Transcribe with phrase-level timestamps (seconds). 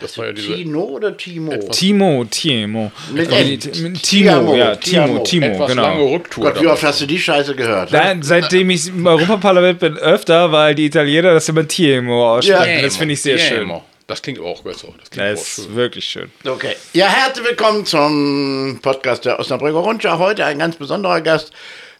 [0.00, 1.56] Das war ja diese Tino oder Timo?
[1.70, 2.90] Timo, Timo.
[3.12, 5.18] Mit die- mit Timo, ja, Timo.
[5.20, 5.82] Timo, etwas genau.
[5.82, 6.44] lange Rücktour.
[6.44, 7.92] Gott, wie oft hast du die Scheiße gehört?
[7.92, 12.76] Nein, seitdem ich im Europaparlament bin, öfter, weil die Italiener das immer Timo aussprechen.
[12.76, 12.82] Ja.
[12.82, 13.60] das finde ich sehr schön.
[13.60, 13.84] Tiemo.
[14.06, 14.88] Das klingt auch besser.
[15.00, 15.76] Das klingt Das auch ist schön.
[15.76, 16.30] wirklich schön.
[16.46, 16.74] Okay.
[16.92, 20.18] Ja, herzlich willkommen zum Podcast der Osnabrücker Rundschau.
[20.18, 21.52] Heute ein ganz besonderer Gast.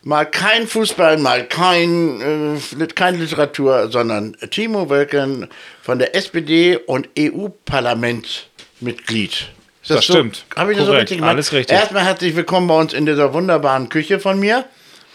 [0.06, 2.58] Mal kein Fußball, mal kein, äh,
[2.94, 5.48] keine Literatur, sondern Timo Wölken
[5.82, 9.32] von der SPD und EU-Parlamentmitglied.
[9.32, 10.44] Ist Das stimmt.
[10.56, 11.04] Habe ich das so Korrekt.
[11.04, 11.30] richtig gemacht?
[11.30, 11.74] Alles richtig.
[11.74, 14.66] Erstmal herzlich willkommen bei uns in dieser wunderbaren Küche von mir.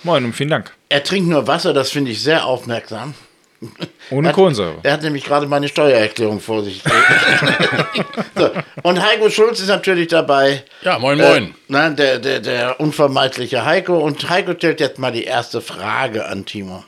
[0.02, 0.72] Moin und vielen Dank.
[0.90, 3.14] Er trinkt nur Wasser, das finde ich sehr aufmerksam.
[4.12, 4.78] Ohne Kohlensäure.
[4.84, 6.82] Er hat nämlich gerade meine Steuererklärung vor sich.
[8.36, 8.50] so.
[8.84, 10.64] Und Heiko Schulz ist natürlich dabei.
[10.82, 11.56] Ja, moin, Äh, moin.
[11.68, 13.98] nein, der, der, der unvermeidliche Heiko.
[14.00, 16.84] Und Heiko stellt jetzt mal die erste Frage an Timo.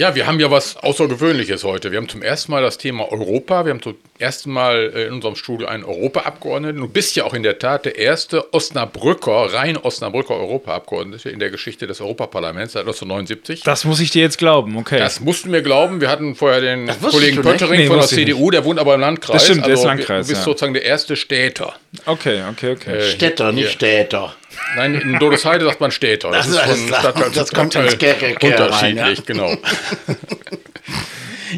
[0.00, 1.90] Ja, wir haben ja was Außergewöhnliches heute.
[1.92, 3.66] Wir haben zum ersten Mal das Thema Europa.
[3.66, 6.80] Wir haben zum ersten Mal äh, in unserem Studio einen Europaabgeordneten.
[6.80, 11.50] Du bist ja auch in der Tat der erste Osnabrücker, rein Osnabrücker Europaabgeordnete in der
[11.50, 13.62] Geschichte des Europaparlaments seit 1979.
[13.62, 14.96] Das muss ich dir jetzt glauben, okay.
[14.98, 16.00] Das mussten wir glauben.
[16.00, 17.42] Wir hatten vorher den Kollegen?
[17.42, 19.34] Pöttering Nee, von der CDU, der wohnt aber im Landkreis.
[19.34, 20.44] Das stimmt, der ist Also, Landkreis, Du bist ja.
[20.46, 21.74] sozusagen der erste Städter.
[22.06, 22.96] okay, okay, okay.
[22.96, 23.72] Äh, Städter, nicht.
[23.72, 24.34] Städter.
[24.76, 26.30] Nein, in Dodesheide sagt man Städter.
[26.30, 27.12] Das ist alles klar.
[27.34, 29.24] Das kommt ins rein, unterschiedlich, ja.
[29.26, 29.56] genau.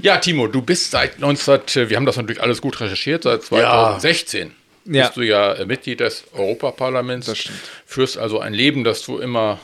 [0.01, 4.53] Ja, Timo, du bist seit 19, wir haben das natürlich alles gut recherchiert, seit 2016
[4.87, 5.05] Ja.
[5.05, 7.27] bist du ja äh, Mitglied des Europaparlaments.
[7.27, 7.59] Das stimmt.
[7.85, 9.61] Führst also ein Leben, das du immer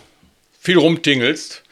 [0.60, 1.62] viel rumtingelst.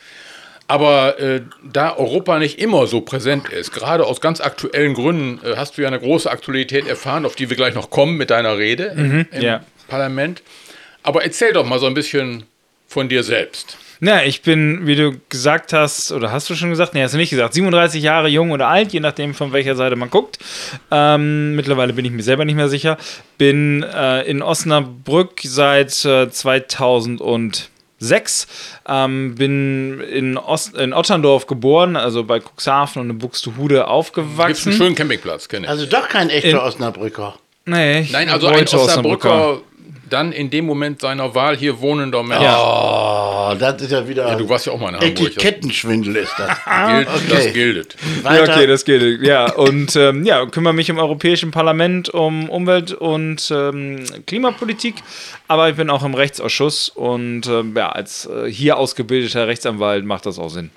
[0.68, 5.56] Aber äh, da Europa nicht immer so präsent ist, gerade aus ganz aktuellen Gründen, äh,
[5.56, 8.58] hast du ja eine große Aktualität erfahren, auf die wir gleich noch kommen mit deiner
[8.58, 9.64] Rede im, im ja.
[9.86, 10.42] Parlament.
[11.06, 12.44] Aber erzähl doch mal so ein bisschen
[12.88, 13.78] von dir selbst.
[14.00, 16.92] Na, ich bin, wie du gesagt hast, oder hast du schon gesagt?
[16.92, 17.54] Nee, hast du nicht gesagt.
[17.54, 20.38] 37 Jahre jung oder alt, je nachdem, von welcher Seite man guckt.
[20.90, 22.98] Ähm, mittlerweile bin ich mir selber nicht mehr sicher.
[23.38, 28.46] Bin äh, in Osnabrück seit äh, 2006.
[28.88, 34.68] Ähm, bin in, Ost in Otterndorf geboren, also bei Cuxhaven und in Buxtehude Gibt aufgewachsen.
[34.70, 35.70] einen schöenen Campingplatz, kenne ich.
[35.70, 37.36] Also doch kein echter In- Osnabrücker.
[37.64, 39.60] nee, ich Nein, also ein wollte Osnabrücker,
[40.08, 42.44] dann in dem Moment seiner Wahl hier wohnender Mensch.
[42.44, 44.36] Oh, das ist ja wieder.
[44.36, 45.14] Du warst ja auch mal in Hamburg.
[45.14, 46.48] Das Etikettenschwindel ist das.
[46.48, 47.26] gilt, okay.
[47.28, 47.96] das gilt.
[48.24, 49.22] Ja, okay, das geht.
[49.22, 54.96] Ja, und ähm, ja, kümmere mich im Europäischen Parlament um Umwelt- und ähm, Klimapolitik,
[55.48, 60.26] aber ich bin auch im Rechtsausschuss und ähm, ja, als äh, hier ausgebildeter Rechtsanwalt macht
[60.26, 60.70] das auch Sinn.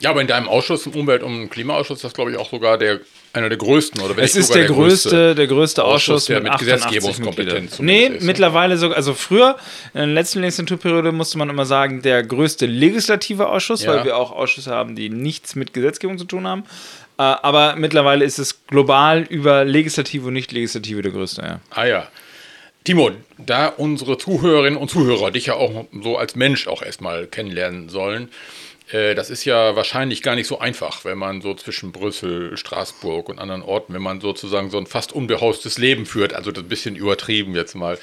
[0.00, 2.78] Ja, aber in deinem Ausschuss, im Umwelt- und Klimaausschuss, ist das glaube ich auch sogar
[2.78, 3.00] der,
[3.32, 4.00] einer der größten.
[4.00, 7.78] Oder Es ist sogar der größte, der größte Ausschuss, der mit, mit 88 Gesetzgebungskompetenz.
[7.78, 9.56] Nee, ist, mittlerweile sogar, also früher,
[9.94, 13.94] in der letzten Legislaturperiode musste man immer sagen, der größte legislative Ausschuss, Ja.
[13.94, 16.64] weil wir auch Ausschüsse haben, die nichts mit Gesetzgebung zu tun haben.
[17.18, 21.60] Äh, aber mittlerweile ist es global über Legislative und Nicht-Legislative der größte, ja.
[21.70, 22.08] Ah ja.
[22.84, 27.90] Timo, da unsere Zuhörerinnen und Zuhörer dich ja auch so als Mensch auch erstmal kennenlernen
[27.90, 28.30] sollen,
[28.90, 33.38] das ist ja wahrscheinlich gar nicht so einfach, wenn man so zwischen Brüssel, Straßburg und
[33.38, 36.96] anderen Orten, wenn man sozusagen so ein fast unbehaustes Leben führt, also das ein bisschen
[36.96, 37.98] übertrieben jetzt mal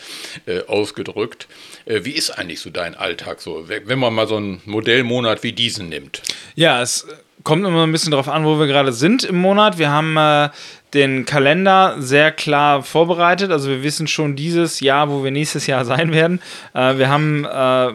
[0.46, 1.48] äh, ausgedrückt.
[1.86, 5.53] Äh, wie ist eigentlich so dein Alltag so, wenn man mal so einen Modellmonat wie
[5.53, 6.22] diesen nimmt?
[6.56, 7.08] Ja, es
[7.44, 9.78] kommt immer ein bisschen darauf an, wo wir gerade sind im Monat.
[9.78, 10.50] Wir haben äh,
[10.97, 13.52] den Kalender sehr klar vorbereitet.
[13.52, 16.41] Also wir wissen schon dieses Jahr, wo wir nächstes Jahr sein werden.
[16.74, 17.94] Äh, wir haben äh,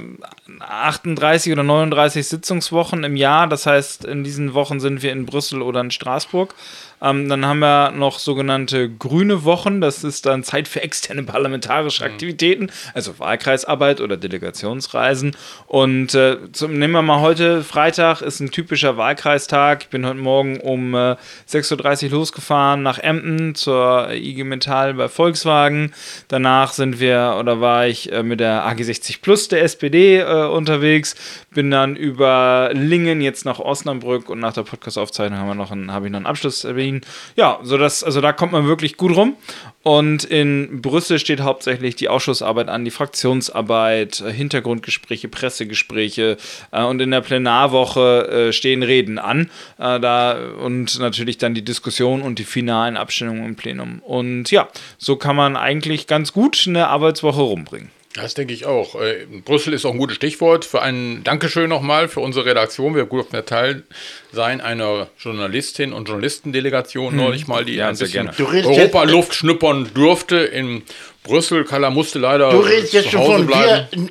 [0.60, 3.48] 38 oder 39 Sitzungswochen im Jahr.
[3.48, 6.54] Das heißt, in diesen Wochen sind wir in Brüssel oder in Straßburg.
[7.02, 9.80] Ähm, dann haben wir noch sogenannte grüne Wochen.
[9.80, 15.36] Das ist dann Zeit für externe parlamentarische Aktivitäten, also Wahlkreisarbeit oder Delegationsreisen.
[15.66, 19.82] Und äh, zum, nehmen wir mal heute, Freitag ist ein typischer Wahlkreistag.
[19.82, 21.16] Ich bin heute Morgen um äh,
[21.50, 25.92] 6.30 Uhr losgefahren nach Emden zur IG Metall bei Volkswagen.
[26.28, 31.16] Danach sind wir oder war ich äh, mit der AG60 Plus der SPD äh, unterwegs.
[31.50, 36.26] Bin dann über Lingen jetzt nach Osnabrück und nach der Podcast-Aufzeichnung habe ich noch einen
[36.26, 36.91] Abschlusstermin.
[37.36, 39.36] Ja, so dass, also da kommt man wirklich gut rum.
[39.82, 46.36] Und in Brüssel steht hauptsächlich die Ausschussarbeit an, die Fraktionsarbeit, äh, Hintergrundgespräche, Pressegespräche
[46.70, 49.50] äh, und in der Plenarwoche äh, stehen Reden an.
[49.78, 54.00] Äh, da, und natürlich dann die Diskussion und die finalen Abstimmungen im Plenum.
[54.00, 54.68] Und ja,
[54.98, 57.90] so kann man eigentlich ganz gut eine Arbeitswoche rumbringen.
[58.14, 59.00] Das denke ich auch.
[59.00, 62.94] Äh, Brüssel ist auch ein gutes Stichwort für ein Dankeschön nochmal für unsere Redaktion.
[62.94, 63.84] Wir durften ja Teil
[64.32, 68.30] sein einer Journalistin und Journalistendelegation neulich mal, die Ja, ein sehr bisschen
[68.66, 70.82] Europa-Luft schnuppern durfte in
[71.22, 71.64] Brüssel.
[71.64, 73.86] Kalla musste leider Du redest jetzt zu schon von bleiben.
[73.92, 74.08] wir.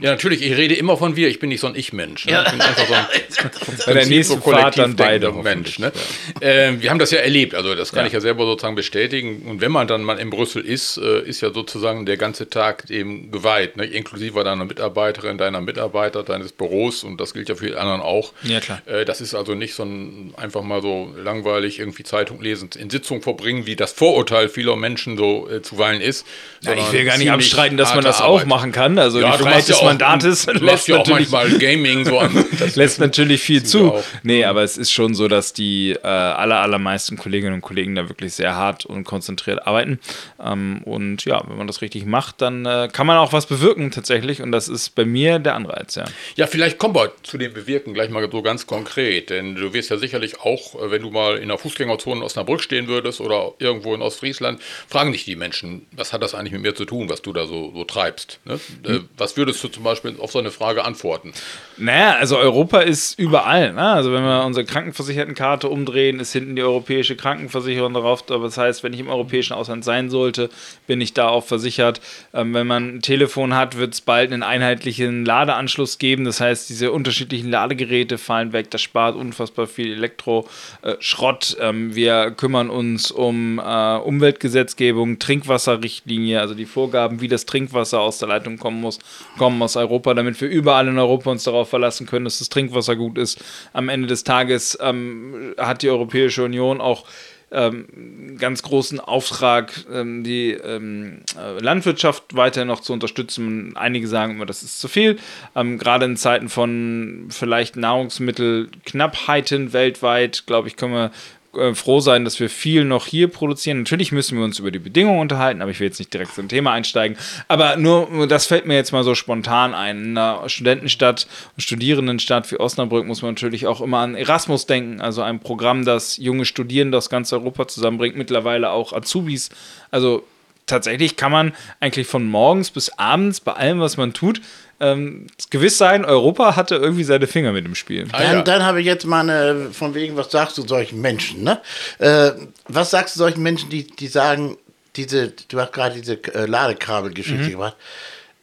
[0.00, 2.26] Ja, natürlich, ich rede immer von wir, ich bin nicht so ein Ich-Mensch.
[2.26, 2.42] Ne?
[2.46, 3.06] Ich bin einfach so ein
[3.86, 5.26] Bei der nächsten so Fahrt dann beide.
[5.26, 5.78] denkender Mensch.
[5.78, 5.92] Ne?
[6.40, 8.06] Ähm, wir haben das ja erlebt, also das kann Ja.
[8.06, 9.42] ich ja selber sozusagen bestätigen.
[9.48, 12.86] Und wenn man dann mal in Brüssel ist, äh, ist ja sozusagen der ganze Tag
[12.86, 13.84] dem geweiht, ne?
[13.84, 18.32] inklusive deiner Mitarbeiterin, deiner Mitarbeiter, deines Büros und das gilt ja für die anderen auch.
[18.42, 18.80] Ja, klar.
[18.86, 22.90] Äh, das ist also nicht so ein einfach mal so langweilig irgendwie Zeitung lesen, in
[22.90, 26.26] Sitzung verbringen, wie das Vorurteil vieler Menschen so äh, zuweilen ist.
[26.62, 28.46] Ja, ich will gar nicht abstreiten, dass man das auch Arbeit.
[28.46, 28.98] machen kann.
[28.98, 32.18] Also Ja, die du Freiheit machst ja Mandates du lässt ja auch manchmal Gaming so
[32.18, 32.44] an.
[32.58, 33.92] Das lässt natürlich viel zu.
[33.92, 34.04] auch.
[34.22, 38.08] Nee, aber es ist schon so, dass die äh, aller, allermeisten Kolleginnen und Kollegen da
[38.08, 39.98] wirklich sehr hart und konzentriert arbeiten.
[40.42, 43.90] Ähm, und ja, wenn man das richtig macht, dann äh, kann man auch was bewirken
[43.90, 44.42] tatsächlich.
[44.42, 46.04] Und das ist bei mir der Anreiz, ja.
[46.36, 49.90] Ja, vielleicht kommen wir zu dem Bewirken gleich mal so ganz konkret, denn du wirst
[49.90, 53.54] ja sicherlich auch, äh, wenn du mal in der Fußgängerzone in Osnabrück stehen würdest oder
[53.58, 57.08] irgendwo in Ostfriesland, fragen dich die Menschen, was hat das eigentlich mit mir zu tun,
[57.08, 58.40] was du da so, so treibst?
[58.44, 58.60] Ne?
[58.84, 61.32] Äh, was würdest du zum Beispiel auf so eine Frage antworten?
[61.76, 63.72] Naja, also Europa ist überall.
[63.72, 63.82] Ne?
[63.82, 68.24] Also wenn wir unsere Krankenversichertenkarte umdrehen, ist hinten die europäische Krankenversicherung drauf.
[68.30, 70.50] Aber das heißt, wenn ich im europäischen Ausland sein sollte,
[70.86, 72.00] bin ich da auch versichert.
[72.34, 76.24] Ähm, wenn man ein Telefon hat, wird es bald einen einheitlichen Ladeanschluss geben.
[76.24, 78.70] Das heißt, diese unterschiedlichen Ladegeräte fallen weg.
[78.70, 81.56] Das spart unfassbar viel Elektroschrott.
[81.60, 88.18] Ähm, wir kümmern uns um äh, Umweltgesetzgebung, Trinkwasserrichtlinie, also die Vorgaben, wie das Trinkwasser aus
[88.18, 88.98] der Leitung kommen muss,
[89.38, 92.96] kommen aus Europa, damit wir überall in Europa uns darauf verlassen können, dass das Trinkwasser
[92.96, 93.42] gut ist.
[93.72, 97.04] Am Ende des Tages ähm, hat die Europäische Union auch
[97.52, 103.76] ähm, einen ganz großen Auftrag, ähm, die ähm, äh, Landwirtschaft weiter noch zu unterstützen.
[103.76, 105.18] Einige sagen immer, das ist zu viel.
[105.56, 111.10] Ähm, Gerade in Zeiten von vielleicht Nahrungsmittelknappheiten weltweit, glaube ich, können wir
[111.56, 113.78] äh, froh sein, dass wir viel noch hier produzieren.
[113.78, 116.48] Natürlich müssen wir uns über die Bedingungen unterhalten, aber ich will jetzt nicht direkt zum
[116.48, 117.16] Thema einsteigen.
[117.48, 120.04] Aber nur, das fällt mir jetzt mal so spontan ein.
[120.04, 121.26] In einer Studentenstadt
[121.58, 126.16] Studierendenstadt wie Osnabrück muss man natürlich auch immer an Erasmus denken, also ein Programm, das
[126.18, 129.50] junge Studierende aus ganz Europa zusammenbringt, mittlerweile auch Azubis.
[129.90, 130.24] Also
[130.66, 134.40] tatsächlich kann man eigentlich von morgens bis abends bei allem, was man tut,
[134.80, 138.08] ähm, gewiss sein, Europa hatte irgendwie seine Finger mit im Spiel.
[138.12, 138.42] Ah, Dann, ja.
[138.42, 141.60] dann habe ich jetzt mal eine, von wegen, was sagst du solchen Menschen, ne?
[141.98, 142.32] Äh,
[142.68, 144.56] was sagst du solchen Menschen, die, die sagen,
[144.96, 147.50] diese, du hast gerade diese äh, Ladekabelgeschichte Mhm.
[147.50, 147.76] gemacht,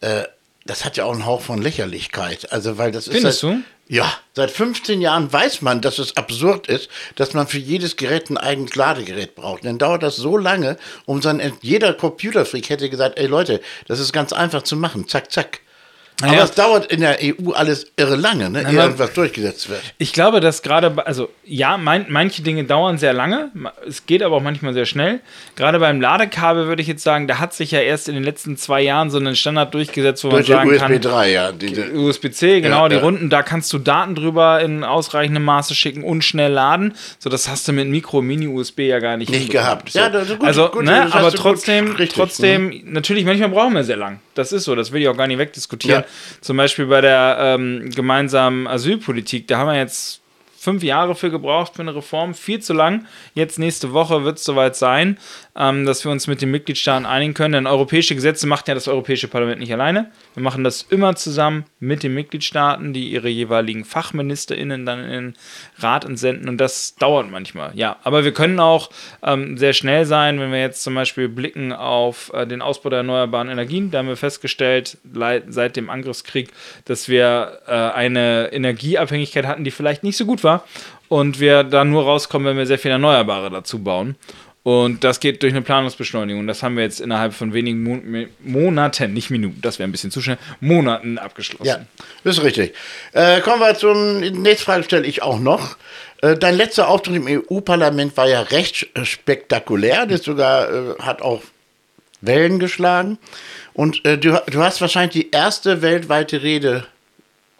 [0.00, 0.22] äh,
[0.64, 2.52] das hat ja auch einen Hauch von Lächerlichkeit.
[2.52, 3.14] Also, weil das ist.
[3.14, 3.58] Findest du?
[3.90, 8.28] Ja, seit 15 Jahren weiß man, dass es absurd ist, dass man für jedes Gerät
[8.28, 9.64] ein eigenes Ladegerät braucht.
[9.64, 10.76] Dann dauert das so lange,
[11.06, 15.32] um dann jeder Computerfreak hätte gesagt, ey Leute, das ist ganz einfach zu machen, zack,
[15.32, 15.60] zack.
[16.20, 16.44] Aber Naja.
[16.44, 19.80] es dauert in der EU alles irre lange, ne, man- irgendwas durchgesetzt wird.
[19.98, 23.52] Ich glaube, dass gerade, also ja, mein, manche Dinge dauern sehr lange,
[23.86, 25.20] es geht aber auch manchmal sehr schnell.
[25.54, 28.56] Gerade beim Ladekabel würde ich jetzt sagen, da hat sich ja erst in den letzten
[28.56, 31.52] zwei Jahren so ein Standard durchgesetzt, wo Durch man sagen USB kann, 3, ja.
[31.94, 33.00] USB-C, genau, Ja, die ja.
[33.02, 36.94] Runden, da kannst du Daten drüber in ausreichendem Maße schicken und schnell laden.
[37.20, 39.90] So, das hast du mit Micro, Mini-USB ja gar nicht Nicht gehabt.
[39.92, 39.98] So.
[40.00, 43.50] Ja, das ist gut, also, gut, ne, aber du gut trotzdem, richtig, trotzdem, natürlich, manchmal
[43.50, 44.18] brauchen wir sehr lang.
[44.34, 46.02] Das ist so, das will ich auch gar nicht wegdiskutieren.
[46.02, 46.07] Ja.
[46.40, 50.22] Zum Beispiel bei der ähm, gemeinsamen Asylpolitik, da haben wir jetzt
[50.58, 53.06] fünf Jahre für gebraucht für eine Reform, viel zu lang.
[53.34, 55.18] Jetzt nächste Woche wird es soweit sein,
[55.56, 57.52] ähm, dass wir uns mit den Mitgliedstaaten einigen können.
[57.52, 60.10] Denn europäische Gesetze macht ja das Europäische Parlament nicht alleine.
[60.38, 65.36] Wir machen das immer zusammen mit den Mitgliedstaaten, die ihre jeweiligen FachministerInnen dann in den
[65.78, 66.48] Rat entsenden.
[66.48, 67.72] Und das dauert manchmal.
[67.74, 68.90] Ja, aber wir können auch
[69.24, 72.98] ähm, sehr schnell sein, wenn wir jetzt zum Beispiel blicken auf äh, den Ausbau der
[72.98, 73.90] erneuerbaren Energien.
[73.90, 74.98] Da haben wir festgestellt,
[75.48, 76.52] seit dem Angriffskrieg,
[76.84, 80.62] dass wir äh, eine Energieabhängigkeit hatten, die vielleicht nicht so gut war.
[81.08, 84.14] Und wir da nur rauskommen, wenn wir sehr viel Erneuerbare dazu bauen.
[84.68, 86.46] Und das geht durch eine Planungsbeschleunigung.
[86.46, 90.10] Das haben wir jetzt innerhalb von wenigen Mon Monaten, nicht Minuten, das wäre ein bisschen
[90.10, 91.64] zu schnell, Monaten abgeschlossen.
[91.64, 91.80] ja,
[92.22, 92.74] ist richtig.
[93.14, 95.78] Äh, kommen wir zum, die nächste Frage stelle ich auch noch.
[96.20, 100.04] Äh, dein letzter Auftritt im EU-Parlament war ja recht spektakulär.
[100.04, 101.40] Das sogar äh, hat auch
[102.20, 103.16] Wellen geschlagen.
[103.72, 106.86] Und äh, du, du hast wahrscheinlich die erste weltweite Rede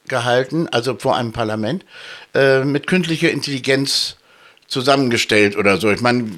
[0.08, 1.86] gehalten, also vor einem Parlament,
[2.34, 4.18] äh, mit künstlicher Intelligenz
[4.66, 5.90] zusammengestellt oder so.
[5.90, 6.32] Ich meine,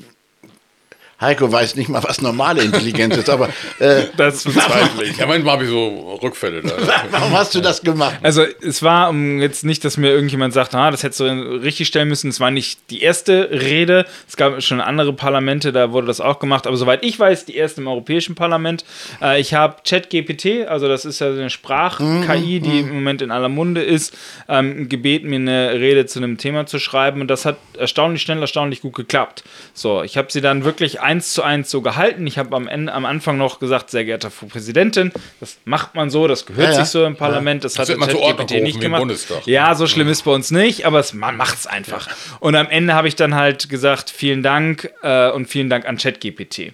[1.20, 3.48] Heiko weiß nicht mal, was normale Intelligenz ist, aber
[3.78, 5.16] äh, Das bezweifle ich.
[5.16, 6.72] Ja, manchmal habe ich so Rückfälle da.
[7.10, 8.16] warum hast du das gemacht?
[8.22, 11.88] Also es war um jetzt nicht, dass mir irgendjemand sagt, ah, das hättest du richtig
[11.88, 12.28] stellen müssen.
[12.28, 14.06] Es war nicht die erste Rede.
[14.28, 16.66] Es gab schon andere Parlamente, da wurde das auch gemacht.
[16.66, 18.84] Aber soweit ich weiß, die erste im Europäischen Parlament.
[19.22, 23.48] Äh, ich habe ChatGPT, also das ist ja eine Sprach-KI, die im Moment in aller
[23.48, 24.16] Munde ist,
[24.48, 27.20] ähm, gebeten, mir eine Rede zu einem Thema zu schreiben.
[27.20, 29.44] Und das hat erstaunlich schnell, erstaunlich gut geklappt.
[29.74, 32.24] So, ich habe sie dann wirklich eins zu eins so gehalten.
[32.28, 36.08] Ich habe am, Ende- am Anfang noch gesagt, sehr geehrte Frau Präsidentin, das macht man
[36.08, 38.62] so, das gehört Ja, sich so im Parlament, das, hat wird der man Ordnung ChatGPT
[38.62, 39.00] nicht gemacht.
[39.00, 39.44] Bundestag.
[39.46, 42.08] Ja, so schlimm ist bei uns nicht, aber es, man macht es einfach.
[42.38, 45.96] Und am Ende habe ich dann halt gesagt, vielen Dank äh, und vielen Dank an
[45.96, 46.72] ChatGPT.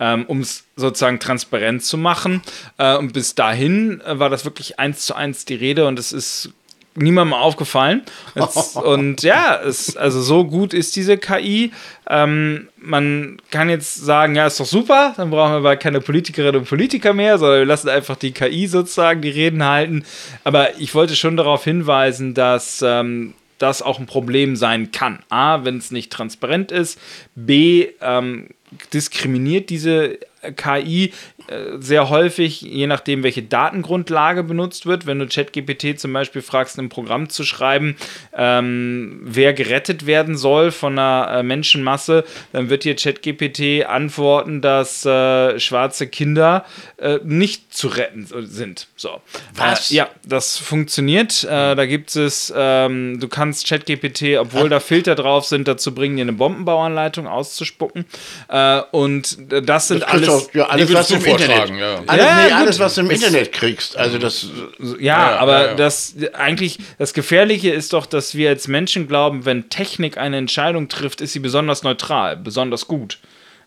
[0.00, 2.40] Ähm, um es sozusagen transparent zu machen.
[2.76, 6.12] Äh, und bis dahin äh, war das wirklich eins zu eins die Rede und es
[6.12, 6.50] ist
[6.98, 8.02] niemandem aufgefallen.
[8.34, 11.72] Jetzt, und ja, es, also so gut ist diese KI.
[12.08, 16.60] Ähm, man kann jetzt sagen, ja, ist doch super, dann brauchen wir aber keine Politikerinnen
[16.60, 20.04] und Politiker mehr, sondern wir lassen einfach die KI sozusagen die Reden halten.
[20.44, 25.20] Aber ich wollte schon darauf hinweisen, dass ähm, das auch ein Problem sein kann.
[25.28, 26.98] A, wenn es nicht transparent ist.
[27.34, 28.48] B, ähm,
[28.92, 30.18] diskriminiert diese
[30.56, 31.12] KI
[31.48, 35.06] äh, sehr häufig, je nachdem, welche Datengrundlage benutzt wird.
[35.06, 37.96] Wenn du ChatGPT zum Beispiel fragst, ein Programm zu schreiben,
[38.36, 45.04] ähm, wer gerettet werden soll von einer äh, Menschenmasse, dann wird dir ChatGPT antworten, dass
[45.06, 46.64] äh, schwarze Kinder
[46.98, 48.88] äh, nicht zu retten sind.
[48.96, 49.20] So.
[49.54, 49.90] Was?
[49.90, 51.44] Äh, ja, das funktioniert.
[51.44, 56.16] Äh, da gibt es, ähm, du kannst ChatGPT, obwohl da Filter drauf sind, dazu bringen,
[56.16, 58.04] dir eine Bombenbauanleitung auszuspucken.
[58.90, 61.46] Und das sind Das kriegst auch- ja, alles, was du im Internet.
[61.48, 62.02] vortragen, ja.
[62.06, 63.96] Alles, Ja, nee, alles, was du im Internet kriegst.
[63.96, 64.46] Also das.
[64.80, 65.74] Ja, Ja, aber ja, ja.
[65.74, 70.88] das eigentlich das Gefährliche ist doch, dass wir als Menschen glauben, wenn Technik eine Entscheidung
[70.88, 73.18] trifft, ist sie besonders neutral, besonders gut.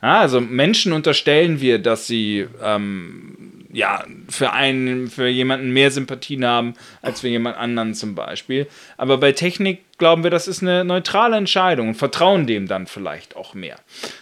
[0.01, 3.37] Ja, also Menschen unterstellen wir, dass sie ähm,
[3.71, 8.67] ja für einen, für jemanden mehr Sympathien haben als für jemand anderen zum Beispiel.
[8.97, 13.35] Aber bei Technik glauben wir, das ist eine neutrale Entscheidung und vertrauen dem dann vielleicht
[13.35, 13.75] auch mehr.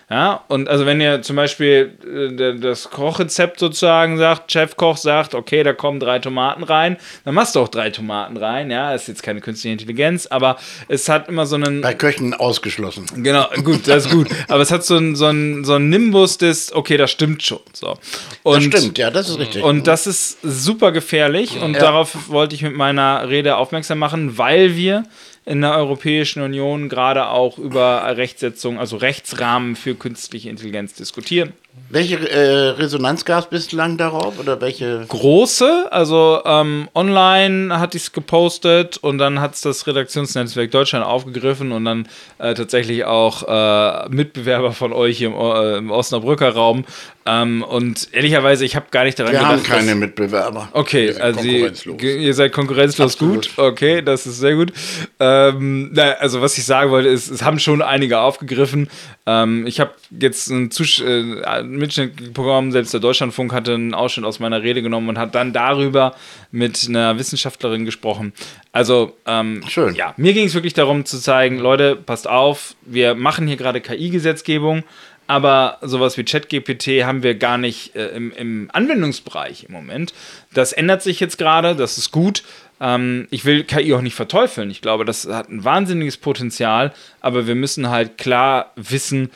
[0.09, 5.63] Ja, und also wenn ihr zum Beispiel äh, das Kochrezept sozusagen sagt, Chefkoch sagt, okay,
[5.63, 8.69] da kommen drei Tomaten rein, dann machst du auch drei Tomaten rein.
[8.71, 10.57] Ja, ist jetzt keine künstliche Intelligenz, aber
[10.89, 13.05] es hat immer so einen Bei Köchen ausgeschlossen.
[13.23, 14.27] Genau, gut, das ist gut.
[14.49, 17.59] Aber es hat so einen so einen- so einen Nimbus des, okay, das stimmt schon.
[17.73, 17.97] So.
[18.43, 19.63] Und, Das stimmt, ja, das ist richtig.
[19.63, 21.79] Und das ist super gefährlich und Ja.
[21.79, 25.03] darauf wollte ich mit meiner Rede aufmerksam machen, weil wir
[25.45, 31.53] in der Europäischen Union gerade auch über Rechtsetzung, also Rechtsrahmen für künstliche Intelligenz diskutieren.
[31.91, 34.37] Welche äh, Resonanz gab es bislang darauf?
[34.39, 35.05] Oder welche.
[35.07, 35.87] große.
[35.91, 41.71] Also ähm, online hatte ich es gepostet und dann hat es das Redaktionsnetzwerk Deutschland aufgegriffen
[41.71, 42.07] und dann
[42.37, 46.85] äh, tatsächlich auch äh, Mitbewerber von euch im, äh, im Osnabrücker Raum.
[47.25, 49.69] Ähm, und ehrlicherweise, ich habe gar nicht daran Wir haben gedacht.
[49.71, 50.69] dass- keine Mitbewerber.
[50.73, 51.71] Okay, Wir also ihr,
[52.17, 53.55] ihr seid konkurrenzlos Absolut.
[53.55, 53.57] gut.
[53.63, 54.71] Okay, das ist sehr gut.
[55.19, 58.89] Ähm, na, also was ich sagen wollte, ist, es haben schon einige aufgegriffen.
[59.27, 63.93] Ähm, ich habe jetzt ein Zusch äh, einen Mitschnitt bekommen, selbst der Deutschlandfunk hatte einen
[63.93, 66.15] Ausschnitt aus meiner Rede genommen und hat dann darüber
[66.51, 68.33] mit einer Wissenschaftlerin gesprochen.
[68.71, 69.95] Also ähm, Schön.
[69.95, 73.81] ja, mir ging es wirklich darum zu zeigen, Leute, passt auf, wir machen hier gerade
[73.81, 74.83] KI-Gesetzgebung.
[75.27, 80.11] Aber sowas wie ChatGPT haben wir gar nicht äh, im, im Anwendungsbereich im Moment.
[80.55, 82.41] Das ändert sich jetzt gerade, das ist gut.
[82.81, 84.71] Ähm, ich will KI auch nicht verteufeln.
[84.71, 89.29] Ich glaube, das hat ein wahnsinniges Potenzial, aber wir müssen halt klar wissen,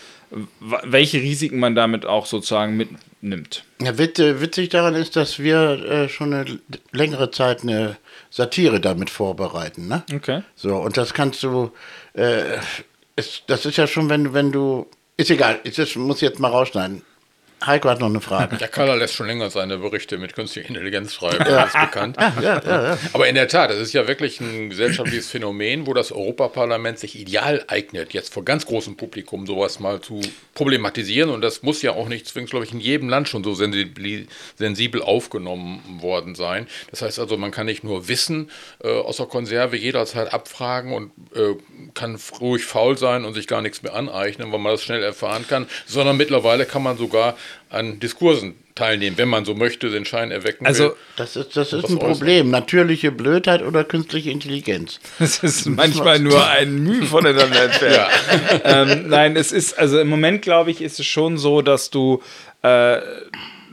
[0.60, 3.64] welche Risiken man damit auch sozusagen mitnimmt.
[3.82, 6.60] Ja, wit witzig daran ist, dass wir äh, schon eine
[6.92, 7.98] längere Zeit eine
[8.30, 9.88] Satire damit vorbereiten.
[9.88, 10.04] Ne?
[10.14, 10.42] Okay.
[10.56, 11.72] So, und das kannst du.
[12.14, 12.58] Äh,
[13.16, 14.88] ist, das ist ja schon, wenn, du- wenn du.
[15.18, 17.04] Ist egal, ich muss jetzt mal rausschneiden.
[17.66, 18.58] Heiko hat noch eine Frage.
[18.58, 22.18] Der Kaller lässt schon länger seine Berichte mit künstlicher Intelligenz schreiben, das ist bekannt.
[23.14, 27.20] Aber in der Tat, das ist ja wirklich ein gesellschaftliches Phänomen, wo das Europaparlament sich
[27.20, 30.22] ideal eignet, jetzt vor ganz großem Publikum sowas mal zu
[30.54, 31.30] problematisieren.
[31.30, 35.82] Und das muss ja auch nicht zwangsläufig in jedem Land schon so sensibel, sensibel aufgenommen
[36.02, 36.68] worden sein.
[36.92, 38.50] Das heißt also, man kann nicht nur Wissen
[38.84, 41.56] äh, aus der Konserve jederzeit abfragen und äh,
[41.94, 45.46] kann ruhig faul sein und sich gar nichts mehr aneignen, weil man das schnell erfahren
[45.48, 47.36] kann, sondern mittlerweile kann man sogar
[47.70, 50.96] an Diskursen teilnehmen, wenn man so möchte, den Schein erwecken Also- will.
[51.16, 52.00] Das ist, das ist ein äußern.
[52.00, 52.50] Problem.
[52.50, 55.00] Natürliche Blödheit oder künstliche Intelligenz.
[55.20, 58.10] Es ist manchmal nur ein Mühe voneinander entfernt.
[58.64, 62.24] ähm, nein, es ist, also im Moment glaube ich, ist es schon so, dass du
[62.64, 62.98] äh,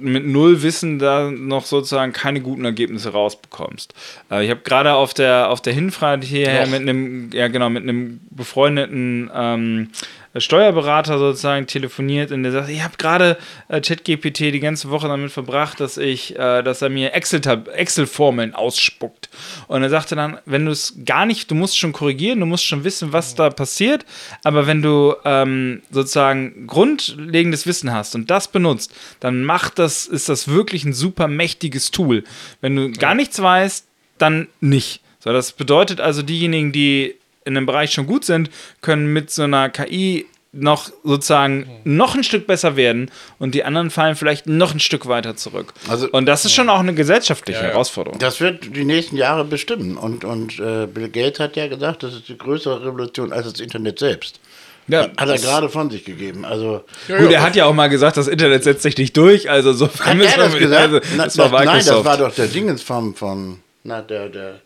[0.00, 3.94] mit null Wissen da noch sozusagen keine guten Ergebnisse rausbekommst.
[4.30, 7.82] Äh, ich habe gerade auf der, auf der Hinfahrt hierher mit einem, ja genau, mit
[7.82, 9.90] einem befreundeten ähm,
[10.36, 13.36] Steuerberater sozusagen telefoniert und der sagt, ich habe gerade
[13.68, 19.28] äh, ChatGPT die ganze Woche damit verbracht, dass ich, äh, dass er mir Excel-Formeln ausspuckt.
[19.66, 22.64] Und er sagte dann, wenn du es gar nicht, du musst schon korrigieren, du musst
[22.64, 24.06] schon wissen, was da passiert,
[24.44, 30.28] aber wenn du ähm, sozusagen grundlegendes Wissen hast und das benutzt, dann macht das, ist
[30.28, 32.22] das wirklich ein super mächtiges Tool.
[32.60, 33.86] Wenn du gar nichts weißt,
[34.18, 35.00] dann nicht.
[35.18, 39.42] So, das bedeutet also, diejenigen, die in einem Bereich schon gut sind, können mit so
[39.44, 44.74] einer KI noch sozusagen noch ein Stück besser werden und die anderen fallen vielleicht noch
[44.74, 45.72] ein Stück weiter zurück.
[45.88, 47.66] Also- und das ist schon auch eine gesellschaftliche Ja.
[47.68, 48.18] Herausforderung.
[48.18, 49.96] Das wird die nächsten Jahre bestimmen.
[49.96, 53.60] Und, und äh, Bill Gates hat ja gesagt, das ist die größere Revolution als das
[53.60, 54.40] Internet selbst.
[54.88, 56.44] Ja, Hat er gerade von sich gegeben.
[56.44, 59.72] Also, Gut, er hat ja auch mal gesagt, das Internet setzt sich nicht durch, also
[59.72, 60.82] so hat er das gesagt?
[60.82, 64.28] Also, Na, das war das, nein, das war doch der Dingens vom, von, na, der,
[64.30, 64.60] der,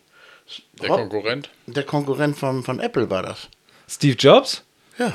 [0.81, 1.49] Der Konkurrent.
[1.65, 3.47] der Konkurrent von, von Apple war das.
[3.89, 4.63] Steve Jobs?
[4.99, 5.13] Ja.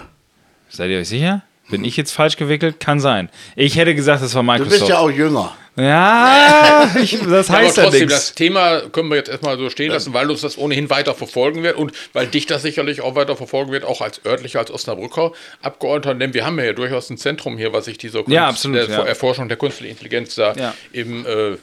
[0.69, 1.43] Seid ihr euch sicher?
[1.71, 2.81] Bin ich jetzt falsch gewickelt?
[2.81, 3.29] Kann sein.
[3.55, 4.79] Ich hätte gesagt, das war Du Microsoft.
[4.81, 5.55] bist ja auch jünger.
[5.77, 8.15] Ja, ich, das Ja, aber heißt ja trotzdem, nichts.
[8.27, 11.63] das Thema können wir jetzt erstmal so stehen lassen, weil uns das ohnehin weiter verfolgen
[11.63, 15.31] wird und weil dich das sicherlich auch weiter verfolgen wird, auch als örtlicher, als Osnabrücker
[15.63, 18.77] Abgeordneter, denn wir haben ja durchaus ein Zentrum hier, was sich dieser Kunst, Ja, absolut,
[18.79, 19.03] der ja.
[19.05, 20.75] Erforschung der künstlichen Intelligenz da Ja.
[20.93, 21.57] im äh,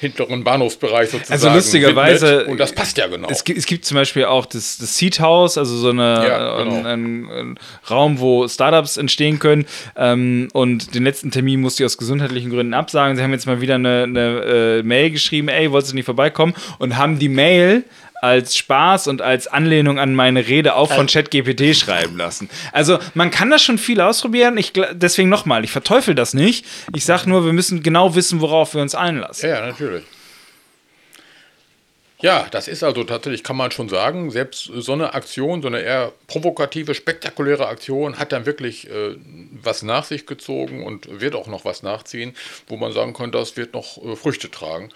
[0.00, 2.48] hinteren Bahnhofsbereich sozusagen Also lustigerweise- widmet.
[2.48, 3.28] Und das passt ja genau.
[3.30, 6.60] Es gibt, es gibt zum Beispiel auch das, das Seed House, also so eine, Ja,
[6.60, 6.76] äh, genau.
[6.78, 7.58] ein, ein, ein
[7.90, 9.66] Raum, wo Startups entstehen können.
[9.96, 13.16] Ähm, und den letzten Termin musste ich aus gesundheitlichen Gründen absagen.
[13.16, 14.40] Sie haben jetzt mal wieder eine, eine
[14.78, 16.54] äh, Mail geschrieben, ey, wolltest du nicht vorbeikommen?
[16.78, 17.84] Und haben die Mail
[18.20, 22.48] als Spaß und als Anlehnung an meine Rede auch von ChatGPT schreiben lassen.
[22.72, 24.56] Also man kann das schon viel ausprobieren.
[24.56, 26.66] Ich, deswegen nochmal, ich verteufel das nicht.
[26.94, 29.48] Ich sage nur, wir müssen genau wissen, worauf wir uns einlassen.
[29.48, 30.04] Ja, natürlich.
[32.20, 35.82] Ja, das ist also tatsächlich, kann man schon sagen, selbst so eine Aktion, so eine
[35.82, 39.14] eher provokative, spektakuläre Aktion hat dann wirklich äh,
[39.62, 42.34] was nach sich gezogen und wird auch noch was nachziehen,
[42.66, 44.90] wo man sagen kann, das wird noch äh, Früchte tragen.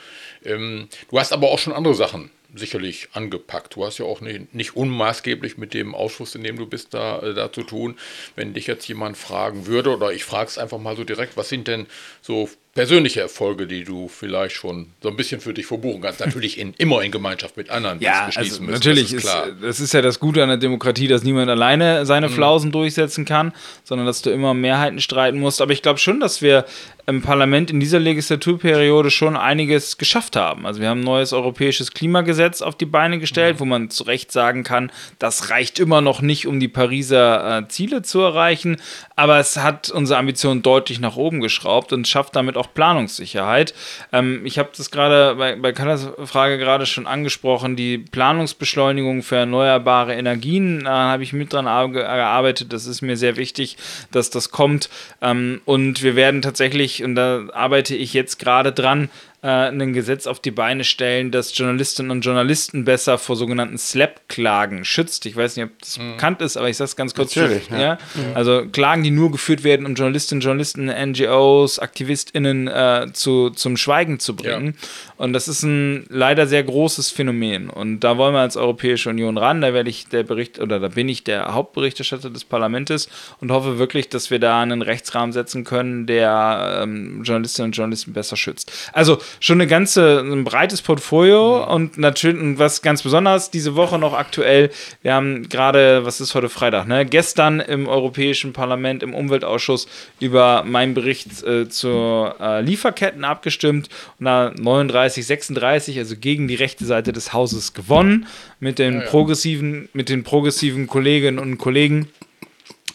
[0.45, 3.77] Ähm, du hast aber auch schon andere Sachen sicherlich angepackt.
[3.77, 7.21] Du hast ja auch nicht, nicht unmaßgeblich mit dem Ausschuss, in dem du bist, da,
[7.21, 7.99] äh, da zu tun.
[8.37, 11.49] Wenn dich jetzt jemand fragen würde, oder ich frage es einfach mal so direkt, was
[11.49, 11.87] sind denn
[12.21, 16.21] so persönliche Erfolge, die du vielleicht schon so ein bisschen für dich verbuchen kannst?
[16.25, 18.75] Natürlich in, immer in Gemeinschaft mit anderen, die Ja, es also beschließen müssen.
[18.79, 19.47] natürlich das ist klar.
[19.49, 22.33] ist, das ist ja das Gute an der Demokratie, dass niemand alleine seine Mhm.
[22.33, 23.53] Flausen durchsetzen kann,
[23.85, 25.61] sondern dass du immer Mehrheiten streiten musst.
[25.61, 26.65] Aber ich glaube schon, dass wir
[27.07, 30.67] im Parlament in dieser Legislaturperiode schon einiges geschafft haben.
[30.67, 33.21] Also wir haben ein neues europäisches Klimagesetz auf die Beine Mhm.
[33.21, 37.59] gestellt, wo man zu Recht sagen kann, das reicht immer noch nicht, um die Pariser
[37.59, 38.77] äh, Ziele zu erreichen,
[39.17, 43.75] aber es hat unsere Ambitionen deutlich nach oben geschraubt und schafft damit auch Planungssicherheit.
[44.13, 49.37] Ähm, ich habe das gerade bei, bei Kallas Frage gerade schon angesprochen, die Planungsbeschleunigung für
[49.37, 52.73] erneuerbare Energien, da habe ich mit dran ar- gearbeitet.
[52.73, 53.77] Das ist mir sehr wichtig,
[54.11, 54.89] dass das kommt.
[55.21, 59.11] Ähm, und wir werden tatsächlich, und da arbeite ich jetzt gerade dran,
[59.43, 64.85] äh, ein Gesetz auf die Beine stellen, das Journalistinnen und Journalisten besser vor sogenannten Slap-Klagen
[64.85, 65.27] schützt.
[65.27, 67.35] Ich weiß nicht, ob das bekannt ist, aber ich sage es ganz kurz.
[67.35, 67.81] Natürlich, ja.
[67.81, 67.99] ja.
[68.35, 74.21] Also Klagen, die nur geführt werden, um Journalistinnen, Journalisten, NGOs, AktivistInnen äh, zu, zum Schweigen
[74.21, 74.77] zu bringen.
[75.17, 77.69] Und das ist ein leider sehr großes Phänomen.
[77.69, 79.61] Und da wollen wir als Europäische Union ran.
[79.61, 83.09] Da werde ich der Bericht oder da bin ich der Hauptberichterstatter des Parlaments
[83.41, 88.13] und hoffe wirklich, dass wir da einen Rechtsrahmen setzen können, der ähm, Journalistinnen und Journalisten
[88.13, 88.73] besser schützt.
[88.93, 93.99] Also schon eine ganze, ein breites Portfolio und natürlich und was ganz besonders diese Woche
[93.99, 94.71] noch aktuell.
[95.03, 97.07] Wir haben gerade, was ist heute Freitag, ne?
[97.07, 99.87] Gestern im Europäischen Parlament im Umweltausschuss
[100.21, 106.55] über meinen Bericht äh, zur äh, Lieferketten abgestimmt und da 39, 36, also gegen die
[106.55, 108.27] rechte Seite des Hauses gewonnen
[108.61, 112.09] mit den progressiven, mit den progressiven Kolleginnen und Kollegen.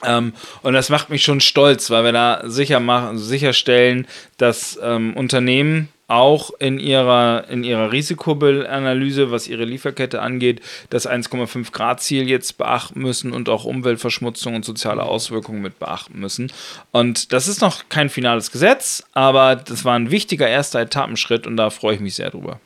[0.04, 5.16] Ähm, und das macht mich schon stolz, weil wir da sicher machen, sicherstellen, dass ähm,
[5.16, 12.30] Unternehmen auch in ihrer, in ihrer Risikoanalyse, was ihre Lieferkette angeht, das 1,5 Grad Ziel
[12.30, 16.52] jetzt beachten müssen und auch Umweltverschmutzung und soziale Auswirkungen mit beachten müssen.
[16.92, 21.58] Und das ist noch kein finales Gesetz, aber das war ein wichtiger erster Etappenschritt und
[21.58, 22.60] da freue ich mich sehr drüber.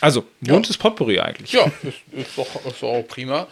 [0.00, 1.52] Also, buntes Potpourri eigentlich.
[1.52, 3.48] Ja, ist, ist, doch, ist auch prima.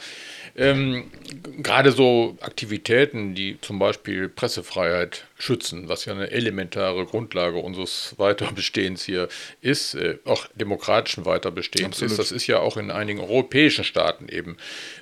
[0.57, 1.11] Ähm,
[1.59, 9.05] Gerade so Aktivitäten, die zum Beispiel Pressefreiheit schützen, was ja eine elementare Grundlage unseres Weiterbestehens
[9.05, 9.29] hier
[9.61, 14.57] ist, äh, auch demokratischen Weiterbestehens ist, das ist ja auch in einigen europäischen Staaten eben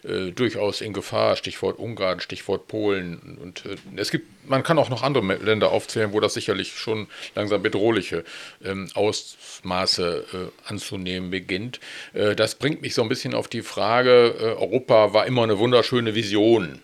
[0.04, 1.36] äh, durchaus in Gefahr.
[1.36, 3.38] Stichwort Ungarn, Stichwort Polen.
[3.40, 7.08] Und äh, es gibt, man kann auch noch andere Länder aufzählen, wo das sicherlich schon
[7.34, 8.24] langsam bedrohliche
[8.62, 11.80] ähm, Ausmaße äh, anzunehmen beginnt.
[12.12, 15.58] Äh, das bringt mich so ein bisschen auf die Frage, äh, Europa war immer eine
[15.58, 16.82] wunderschöne Vision.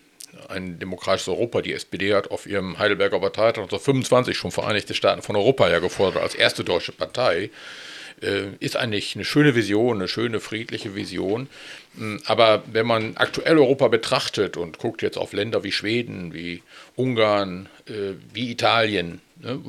[0.52, 1.62] Ein demokratisches Europa.
[1.62, 6.22] Die SPD hat auf ihrem Heidelberger Parteitag 1925 schon Vereinigte Staaten von Europa ja gefordert
[6.22, 7.50] als erste deutsche Partei.
[8.22, 11.48] Äh, ist eigentlich eine schöne Vision, eine schöne friedliche Vision.
[11.94, 16.62] Mm, Aber wenn man aktuell Europa betrachtet und guckt jetzt auf Länder wie Schweden, wie
[16.94, 19.60] Ungarn, äh, wie Italien, ne,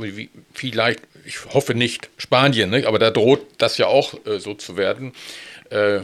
[0.54, 5.13] vielleicht, ich hoffe nicht Spanien, aber da droht das ja auch äh, so zu werden.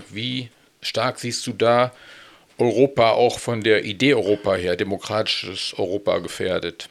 [0.10, 0.50] Wie
[0.82, 1.92] stark siehst du da
[2.60, 6.89] Europa auch von der Idee Europa her, demokratisches Europa gefährdet?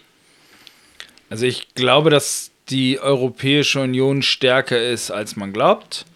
[1.31, 6.07] Also ich glaube, dass die Europäische Union stärker ist, als man glaubt.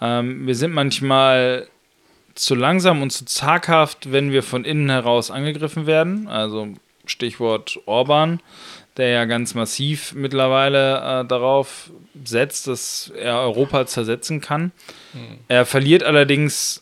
[0.00, 1.68] Ähm, wir sind manchmal
[2.34, 6.28] zu langsam und zu zaghaft, wenn wir von innen heraus angegriffen werden.
[6.28, 6.68] Also
[7.04, 8.40] Stichwort Orban,
[8.96, 11.90] der ja ganz massiv mittlerweile äh, darauf
[12.24, 14.72] setzt, dass er Europa zersetzen kann.
[15.12, 15.38] Mhm.
[15.48, 16.81] Er verliert allerdings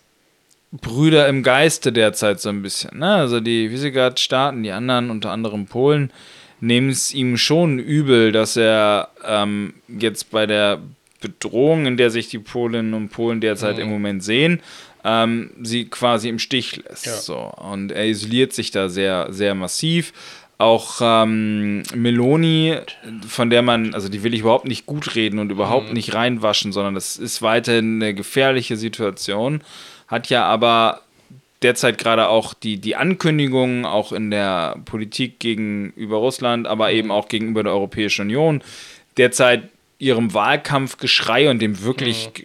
[0.72, 2.98] Brüder im Geiste derzeit so ein bisschen.
[2.98, 3.12] Ne?
[3.12, 6.12] Also die Visegrad-Staaten, die anderen, unter anderem Polen,
[6.60, 10.80] nehmen es ihm schon übel, dass er ähm, jetzt bei der
[11.20, 13.82] Bedrohung, in der sich die Polinnen und Polen derzeit mhm.
[13.82, 14.60] im Moment sehen,
[15.04, 17.06] ähm, sie quasi im Stich lässt.
[17.06, 17.16] Ja.
[17.16, 17.38] So.
[17.38, 20.12] Und er isoliert sich da sehr, sehr massiv.
[20.58, 22.76] Auch ähm, Meloni,
[23.26, 25.94] von der man, also die will ich überhaupt nicht gut reden und überhaupt mhm.
[25.94, 29.62] nicht reinwaschen, sondern das ist weiterhin eine gefährliche Situation,
[30.10, 31.02] hat ja aber
[31.62, 37.28] derzeit gerade auch die, die Ankündigungen, auch in der Politik gegenüber Russland, aber eben auch
[37.28, 38.62] gegenüber der Europäischen Union,
[39.16, 39.68] derzeit
[39.98, 42.44] ihrem Wahlkampfgeschrei und dem wirklich ja.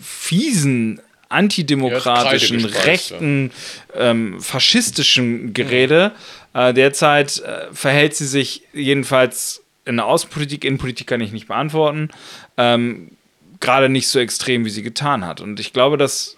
[0.00, 3.50] fiesen antidemokratischen, rechten,
[3.94, 6.12] ähm, faschistischen Gerede.
[6.54, 6.70] Ja.
[6.70, 12.10] Äh, derzeit äh, verhält sie sich jedenfalls in der Außenpolitik, Innenpolitik kann ich nicht beantworten,
[12.56, 13.10] ähm,
[13.60, 15.40] gerade nicht so extrem, wie sie getan hat.
[15.40, 16.37] Und ich glaube, das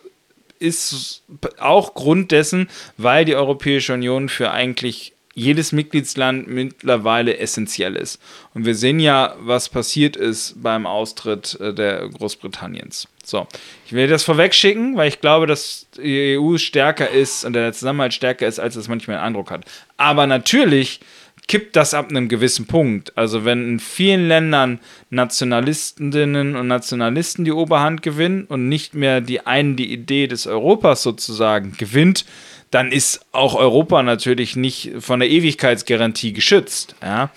[0.60, 1.24] ist
[1.58, 8.20] auch Grund dessen, weil die Europäische Union für eigentlich jedes Mitgliedsland mittlerweile essentiell ist.
[8.52, 13.08] Und wir sehen ja, was passiert ist beim Austritt äh, der Großbritanniens.
[13.24, 13.46] So,
[13.86, 17.72] ich will das vorweg schicken, weil ich glaube, dass die EU stärker ist und der
[17.72, 19.64] Zusammenhalt stärker ist, als es manchmal den Eindruck hat.
[19.96, 21.00] Aber natürlich
[21.48, 23.16] kippt das ab einem gewissen Punkt.
[23.16, 29.46] Also wenn in vielen Ländern Nationalistinnen und Nationalisten die Oberhand gewinnen und nicht mehr die
[29.46, 32.24] einen die Idee des Europas sozusagen gewinnt,
[32.70, 36.94] dann ist auch Europa natürlich nicht von der Ewigkeitsgarantie geschützt.
[37.02, 37.30] Ja?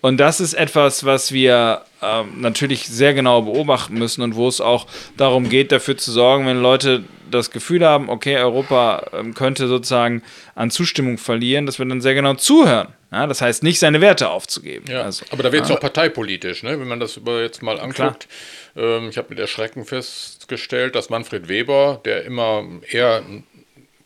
[0.00, 4.60] Und das ist etwas, was wir äh, natürlich sehr genau beobachten müssen und wo es
[4.60, 9.68] auch darum geht, dafür zu sorgen, wenn Leute das Gefühl haben, okay, Europa äh, könnte
[9.68, 10.22] sozusagen
[10.54, 12.88] an Zustimmung verlieren, dass wir dann sehr genau zuhören.
[13.12, 14.86] Ja, das heißt, nicht seine Werte aufzugeben.
[14.88, 15.76] Ja, also, aber da wird es ja.
[15.76, 16.78] auch parteipolitisch, ne?
[16.78, 18.28] wenn man das jetzt mal anguckt.
[18.76, 23.22] Ähm, ich habe mit Erschrecken festgestellt, dass Manfred Weber, der immer eher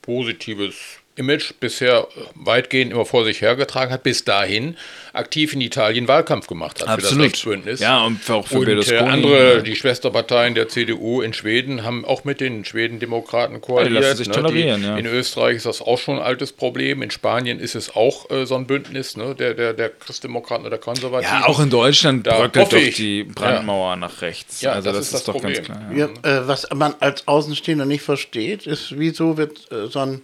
[0.01, 4.77] positives Image bisher weitgehend immer vor sich hergetragen hat, bis dahin
[5.12, 7.09] aktiv in Italien Wahlkampf gemacht hat Absolut.
[7.09, 7.81] für das Rechtsbündnis.
[7.81, 8.98] Ja, und auch für und äh, Berlusconi.
[8.98, 14.03] andere, die Schwesterparteien der CDU in Schweden, haben auch mit den Schwedendemokraten koaliert.
[14.03, 14.35] Ja, sich ne?
[14.35, 14.96] tolerieren, die, ja.
[14.96, 17.00] In Österreich ist das auch schon ein altes Problem.
[17.00, 19.37] In Spanien ist es auch äh, so ein Bündnis, ne?
[19.37, 21.33] der, der, der Christdemokraten oder Konservativen.
[21.33, 23.96] Ja, auch in Deutschland da bröckelt doch die Brandmauer ja.
[23.96, 24.62] nach rechts.
[24.62, 25.55] Ja, also das, das ist, ist doch Problem.
[25.55, 25.92] ganz klar.
[25.94, 26.07] Ja.
[26.22, 30.22] Äh, was man als Außenstehender nicht versteht, ist, wieso wird äh, so ein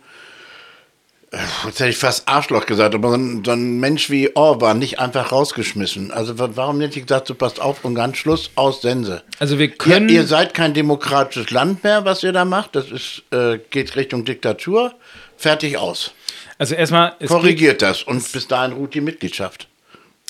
[1.64, 4.98] Jetzt hätte ich fast Arschloch gesagt, aber so ein, so ein, Mensch wie Orban nicht
[4.98, 6.10] einfach rausgeschmissen.
[6.10, 9.22] Also warum nicht gesagt, so passt auf und ganz Schluss aus Sense.
[9.38, 10.08] Also wir können.
[10.08, 12.74] Ihr, ihr seid kein demokratisches Land mehr, was ihr da macht.
[12.74, 14.92] Das ist, äh, geht Richtung Diktatur.
[15.36, 16.12] Fertig aus.
[16.58, 17.14] Also erstmal.
[17.24, 19.69] Korrigiert das und bis dahin ruht die Mitgliedschaft.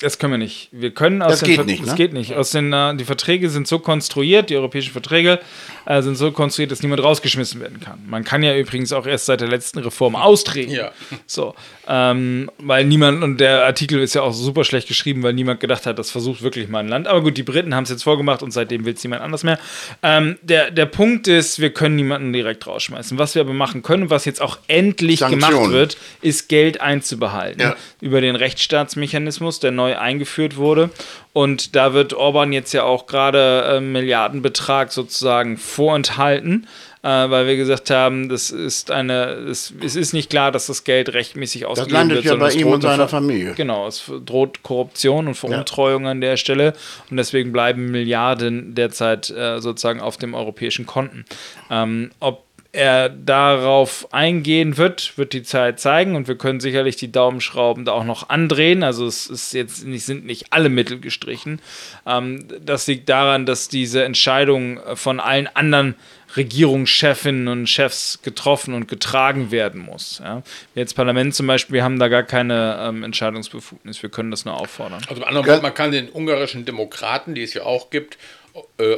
[0.01, 0.69] Das können wir nicht.
[0.71, 1.83] Wir können aus das geht nicht.
[1.83, 1.95] Das ne?
[1.95, 2.33] geht nicht.
[2.33, 5.39] Aus den, uh, die Verträge sind so konstruiert, die europäischen Verträge
[5.85, 7.99] äh, sind so konstruiert, dass niemand rausgeschmissen werden kann.
[8.07, 10.71] Man kann ja übrigens auch erst seit der letzten Reform austreten.
[10.71, 10.91] Ja.
[11.27, 11.55] So,
[11.87, 15.85] ähm, weil niemand und der Artikel ist ja auch super schlecht geschrieben, weil niemand gedacht
[15.85, 17.07] hat, das versucht wirklich mal ein Land.
[17.07, 19.59] Aber gut, die Briten haben es jetzt vorgemacht und seitdem will es niemand anders mehr.
[20.01, 23.17] Ähm, der, der Punkt ist, wir können niemanden direkt rausschmeißen.
[23.17, 25.53] Was wir aber machen können, was jetzt auch endlich Sanktionen.
[25.53, 27.75] gemacht wird, ist Geld einzubehalten ja.
[28.01, 30.89] über den Rechtsstaatsmechanismus, der neu neu eingeführt wurde.
[31.33, 36.67] Und da wird Orban jetzt ja auch gerade äh, Milliardenbetrag sozusagen vorenthalten.
[37.03, 40.83] Äh, weil wir gesagt haben, das ist eine, das, es ist nicht klar, dass das
[40.83, 42.19] Geld rechtmäßig ausgegeben wird.
[42.19, 43.55] Das landet ja bei ihm und seiner Familie.
[43.55, 46.11] Genau, es droht Korruption und Veruntreuung ja.
[46.11, 46.73] an der Stelle
[47.09, 51.25] und deswegen bleiben Milliarden derzeit äh, sozusagen auf dem europäischen Konten.
[51.71, 52.43] Ähm, ob
[52.73, 57.91] er darauf eingehen wird, wird die Zeit zeigen und wir können sicherlich die Daumenschrauben da
[57.91, 58.83] auch noch andrehen.
[58.83, 61.59] Also es ist jetzt nicht, sind nicht alle Mittel gestrichen.
[62.05, 65.95] Ähm, das liegt daran, dass diese Entscheidung von allen anderen
[66.37, 70.21] Regierungschefinnen und Chefs getroffen und getragen werden muss.
[70.23, 70.43] Ja.
[70.73, 74.01] Wir als Parlament zum Beispiel haben da gar keine ähm, Entscheidungsbefugnis.
[74.01, 75.01] Wir können das nur auffordern.
[75.09, 78.17] Also, anderen man kann den ungarischen Demokraten, die es ja auch gibt,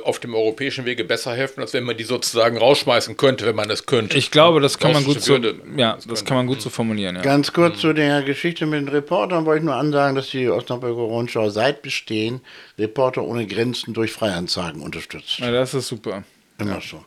[0.03, 3.69] auf dem europäischen Wege besser helfen, als wenn man die sozusagen rausschmeißen könnte, wenn man
[3.69, 4.17] es könnte.
[4.17, 5.37] Ich glaube, das kann man gut so,
[5.77, 7.17] ja, das kann man gut so formulieren.
[7.17, 7.21] Ja.
[7.21, 7.79] Ganz kurz mhm.
[7.79, 11.81] zu der Geschichte mit den Reportern wollte ich nur ansagen, dass die Osnabrücker Rundschau seit
[11.81, 12.41] Bestehen
[12.77, 15.39] Reporter ohne Grenzen durch Freianzeigen unterstützt.
[15.39, 16.23] Ja, das ist super.
[16.57, 16.81] Immer ja.
[16.81, 17.03] so.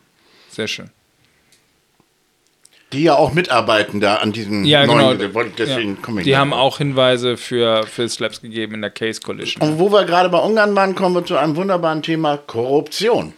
[0.49, 0.89] Sehr schön.
[2.93, 5.43] Die ja auch mitarbeiten da an diesen Ja, neuen genau.
[5.57, 6.21] Deswegen Ja.
[6.23, 9.61] Die haben auch Hinweise für, für Slaps gegeben in der Case Collision.
[9.61, 13.33] Und wo wir gerade bei Ungarn waren, kommen wir zu einem wunderbaren Thema Korruption.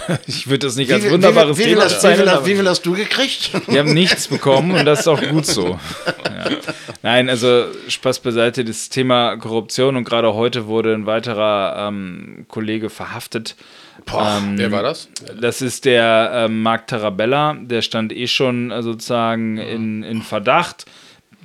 [0.26, 2.84] Ich würde das nicht Wie als wunderbares wie, wie, viel Thema hast, wie, viel, hast,
[2.84, 3.50] wie du gekriegt?
[3.68, 5.78] Wir haben nichts bekommen und das ist auch gut so.
[6.24, 6.50] Ja.
[7.02, 12.90] Nein, also Spaß beiseite, das Thema Korruption und gerade heute wurde ein weiterer ähm, Kollege
[12.90, 13.56] verhaftet.
[14.14, 15.08] Ähm, Wer war das?
[15.40, 20.86] Das ist der ähm, Marc Tarabella, der stand eh schon äh, sozusagen in, in Verdacht.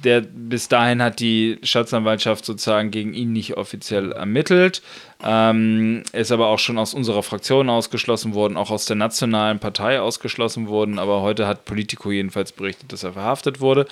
[0.03, 4.81] Der, bis dahin hat die Staatsanwaltschaft sozusagen gegen ihn nicht offiziell ermittelt.
[5.23, 10.01] Ähm, ist aber auch schon aus unserer Fraktion ausgeschlossen worden, auch aus der nationalen Partei
[10.01, 10.99] ausgeschlossen worden.
[10.99, 13.85] Aber heute hat Politico jedenfalls berichtet, dass er verhaftet wurde.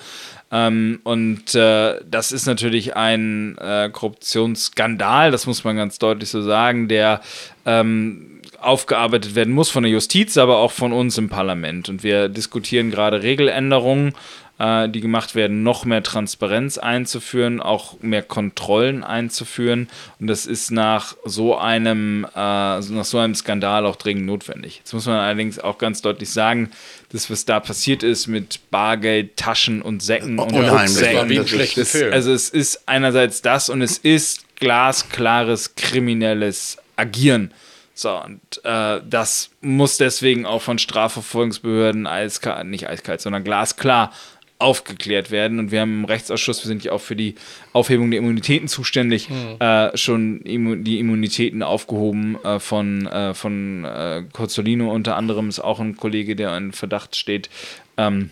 [0.50, 6.42] Ähm, und äh, das ist natürlich ein äh, Korruptionsskandal, das muss man ganz deutlich so
[6.42, 7.20] sagen, der
[7.64, 11.88] ähm, aufgearbeitet werden muss von der Justiz, aber auch von uns im Parlament.
[11.88, 14.14] Und wir diskutieren gerade Regeländerungen,
[14.60, 19.88] äh, die gemacht werden, noch mehr Transparenz einzuführen, auch mehr Kontrollen einzuführen.
[20.20, 24.78] Und das ist nach so einem, äh, nach so einem Skandal auch dringend notwendig.
[24.78, 26.70] Jetzt muss man allerdings auch ganz deutlich sagen,
[27.10, 30.52] das, was da passiert ist mit Bargeld, Taschen und Säcken und.
[30.52, 32.12] Rucksäcken, wie Film.
[32.12, 37.52] also es ist einerseits das und es ist glasklares kriminelles Agieren.
[37.94, 44.12] So, und äh, das muss deswegen auch von Strafverfolgungsbehörden eiskalt, nicht eiskalt, sondern glasklar
[44.60, 45.58] aufgeklärt werden.
[45.58, 47.34] Und wir haben im Rechtsausschuss, wir sind ja auch für die
[47.72, 54.22] Aufhebung der Immunitäten zuständig, äh, schon immu die Immunitäten aufgehoben äh, von, äh, von äh,
[54.32, 57.50] Cozzolino unter anderem, ist auch ein Kollege, der in Verdacht steht.
[57.96, 58.30] Ähm,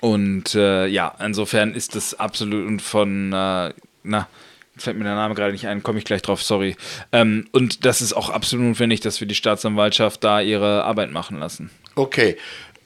[0.00, 4.28] und äh, ja, insofern ist das absolut und von, äh, na,
[4.76, 6.76] fällt mir der Name gerade nicht ein, komme ich gleich drauf, sorry.
[7.12, 11.38] Ähm, und das ist auch absolut notwendig, dass wir die Staatsanwaltschaft da ihre Arbeit machen
[11.38, 11.70] lassen.
[11.94, 12.36] Okay.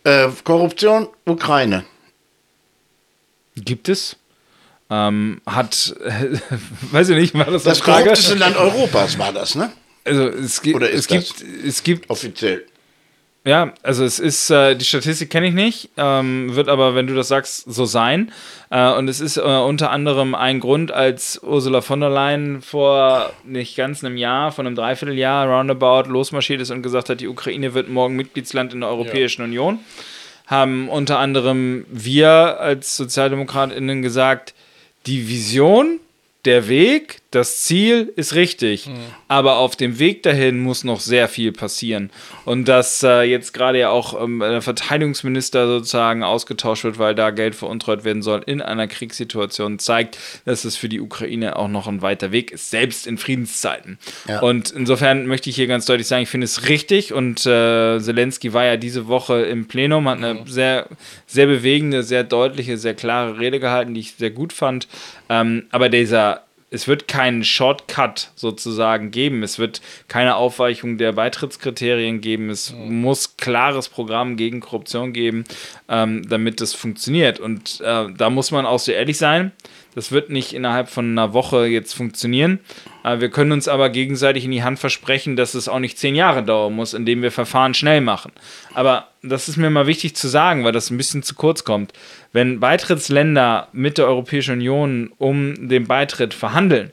[0.05, 1.85] Äh, Korruption, Ukraine.
[3.65, 4.17] Gibt es?
[4.91, 5.95] Ähm, hat,
[6.93, 9.71] weiß ich nicht, war das, Das korrupteste Land Europas war das, ne?
[10.05, 12.65] Also es, gibt, Oder es ist gibt, es gibt Offiziell.
[13.45, 17.15] Ja, also es ist, äh, die Statistik kenne ich nicht, ähm, wird aber, wenn du
[17.15, 18.31] das sagst, so sein.
[18.69, 23.33] Äh, und es ist äh, unter anderem ein Grund, als Ursula von der Leyen vor
[23.45, 27.73] nicht ganz einem Jahr, von einem Dreivierteljahr roundabout losmarschiert ist und gesagt hat, die Ukraine
[27.73, 29.79] wird morgen Mitgliedsland in der Europäischen Union,
[30.49, 34.55] haben unter anderem wir als SozialdemokratInnen gesagt,
[35.07, 36.01] die Vision,
[36.45, 38.89] der Weg, das Ziel ist richtig,
[39.29, 42.09] aber auf dem Weg dahin muss noch sehr viel passieren.
[42.47, 47.29] Und dass äh, jetzt gerade ja auch ähm, der Verteidigungsminister sozusagen ausgetauscht wird, weil da
[47.29, 51.87] Geld veruntreut werden soll in einer Kriegssituation, zeigt, dass es für die Ukraine auch noch
[51.87, 53.99] ein weiter Weg ist, selbst in Friedenszeiten.
[54.27, 54.41] Ja.
[54.41, 58.55] Und insofern möchte ich hier ganz deutlich sagen, ich finde es richtig und äh, Zelensky
[58.55, 60.87] war ja diese Woche im Plenum, hat eine sehr,
[61.27, 64.89] sehr bewegende, sehr deutliche, sehr klare Rede gehalten, die ich sehr gut fand.
[65.29, 69.43] Ähm, aber dieser es wird keinen Shortcut sozusagen geben.
[69.43, 72.51] Es wird keine Aufweichung der Beitrittskriterien geben.
[72.51, 75.45] Es muss klares Programm gegen Korruption geben,
[75.89, 77.41] ähm, damit das funktioniert.
[77.41, 79.53] Und äh, da muss man auch so ehrlich sein.
[79.99, 82.61] Das wird nicht innerhalb von einer Woche jetzt funktionieren.
[83.03, 86.15] Äh, wir können uns aber gegenseitig in die Hand versprechen, dass es auch nicht zehn
[86.15, 88.31] Jahre dauern muss, indem wir Verfahren schnell machen.
[88.75, 91.95] Aber das ist mir mal wichtig zu sagen, weil das ein bisschen zu kurz kommt.
[92.33, 96.93] Wenn Beitrittsländer mit der Europäischen Union um den Beitritt verhandeln,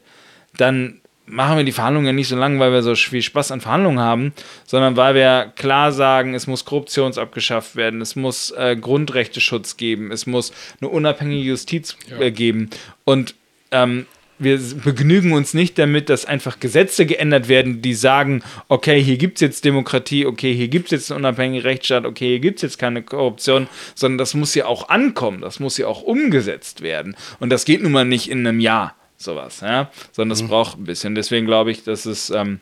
[0.58, 3.62] dann machen wir die Verhandlungen ja nicht so lange, weil wir so viel Spaß an
[3.62, 4.34] Verhandlungen haben,
[4.66, 10.12] sondern weil wir klar sagen, es muss Korruption abgeschafft werden, es muss äh, Grundrechteschutz geben,
[10.12, 12.70] es muss eine unabhängige Justiz äh, geben.
[13.04, 13.36] Und
[13.72, 14.06] ähm,
[14.38, 19.38] wir begnügen uns nicht damit, dass einfach Gesetze geändert werden, die sagen, okay, hier gibt
[19.38, 22.64] es jetzt Demokratie, okay, hier gibt es jetzt einen unabhängigen Rechtsstaat, okay, hier gibt es
[22.64, 27.16] jetzt keine Korruption, sondern das muss ja auch ankommen, das muss ja auch umgesetzt werden.
[27.40, 30.84] Und das geht nun mal nicht in einem Jahr, sowas, ja, sondern das braucht ein
[30.86, 31.16] bisschen.
[31.16, 32.60] Deswegen glaube ich, dass es ähm,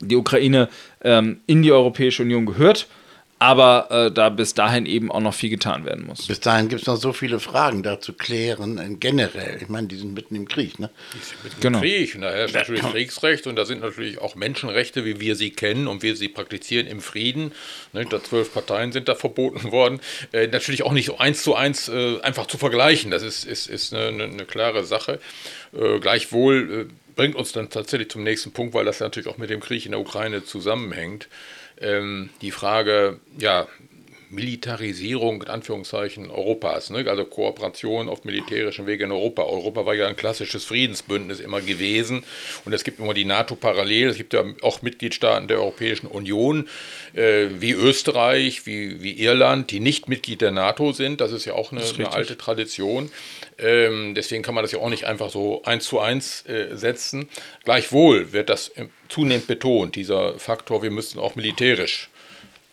[0.00, 0.68] die Ukraine
[1.02, 2.88] ähm, in die Europäische Union gehört,
[3.38, 6.26] aber äh, da bis dahin eben auch noch viel getan werden muss.
[6.26, 9.58] Bis dahin gibt es noch so viele Fragen da zu klären, äh, generell.
[9.60, 10.90] Ich meine, die sind mitten im Krieg, ne?
[11.60, 11.78] Genau.
[11.78, 12.16] Krieg.
[12.16, 15.86] Und da herrscht natürlich Kriegsrecht und da sind natürlich auch Menschenrechte, wie wir sie kennen
[15.86, 17.52] und wir sie praktizieren im Frieden.
[17.92, 20.00] Ne, da zwölf Parteien sind da verboten worden.
[20.32, 23.12] Äh, natürlich auch nicht so eins zu eins äh, einfach zu vergleichen.
[23.12, 25.20] Das ist, ist, ist eine, eine, eine klare Sache.
[25.72, 29.50] Äh, gleichwohl äh, bringt uns dann tatsächlich zum nächsten Punkt, weil das natürlich auch mit
[29.50, 31.28] dem Krieg in der Ukraine zusammenhängt.
[31.80, 33.66] Ähm, die Frage, ja,
[34.30, 37.04] Militarisierung in Anführungszeichen Europas, ne?
[37.08, 39.42] also Kooperation auf militärischem Wege in Europa.
[39.42, 42.24] Europa war ja ein klassisches Friedensbündnis immer gewesen
[42.64, 44.08] und es gibt immer die NATO parallel.
[44.08, 46.68] Es gibt ja auch Mitgliedstaaten der Europäischen Union
[47.14, 51.20] äh, wie Österreich, wie, wie Irland, die nicht Mitglied der NATO sind.
[51.20, 53.10] Das ist ja auch eine, eine alte Tradition.
[53.58, 57.28] Ähm, deswegen kann man das ja auch nicht einfach so eins zu eins äh, setzen.
[57.64, 62.08] Gleichwohl wird das äh, zunehmend betont, dieser Faktor, wir müssen auch militärisch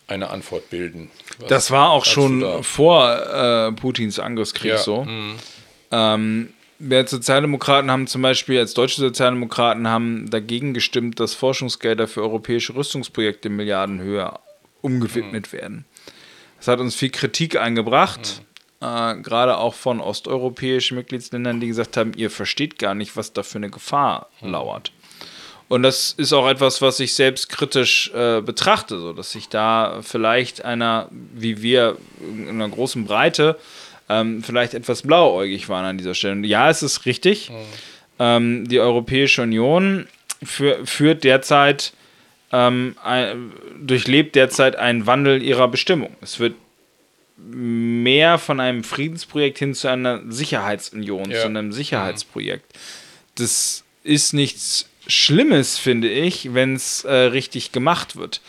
[0.08, 1.10] eine Antwort bilden.
[1.39, 2.62] Was das war auch schon da?
[2.62, 4.78] vor äh, Putins Angriffskrieg ja.
[4.78, 5.04] so.
[5.04, 5.36] Mhm.
[5.91, 12.21] Ähm, wir Sozialdemokraten haben zum Beispiel, als deutsche Sozialdemokraten haben dagegen gestimmt, dass Forschungsgelder für
[12.21, 14.34] europäische Rüstungsprojekte in Milliardenhöhe
[14.82, 15.58] umgewidmet mhm.
[15.58, 15.86] werden.
[16.58, 18.54] Das hat uns viel Kritik eingebracht, mhm.
[18.81, 23.43] Äh, gerade auch von osteuropäischen Mitgliedsländern, die gesagt haben, ihr versteht gar nicht, was da
[23.43, 24.51] für eine Gefahr mhm.
[24.51, 24.91] lauert.
[25.67, 30.01] Und das ist auch etwas, was ich selbst kritisch äh, betrachte, so dass ich da
[30.03, 33.57] vielleicht einer, wie wir in einer großen Breite,
[34.07, 36.33] ähm, vielleicht etwas blauäugig waren an dieser Stelle.
[36.33, 37.49] Und ja, es ist richtig.
[37.49, 37.55] Mhm.
[38.19, 40.07] Ähm, die Europäische Union
[40.43, 41.93] für, führt derzeit,
[42.51, 46.15] ähm, ein, durchlebt derzeit einen Wandel ihrer Bestimmung.
[46.21, 46.53] Es wird
[47.38, 51.41] mehr von einem Friedensprojekt hin zu einer Sicherheitsunion, ja.
[51.41, 52.74] zu einem Sicherheitsprojekt.
[53.36, 58.41] Das ist nichts Schlimmes, finde ich, wenn es äh, richtig gemacht wird.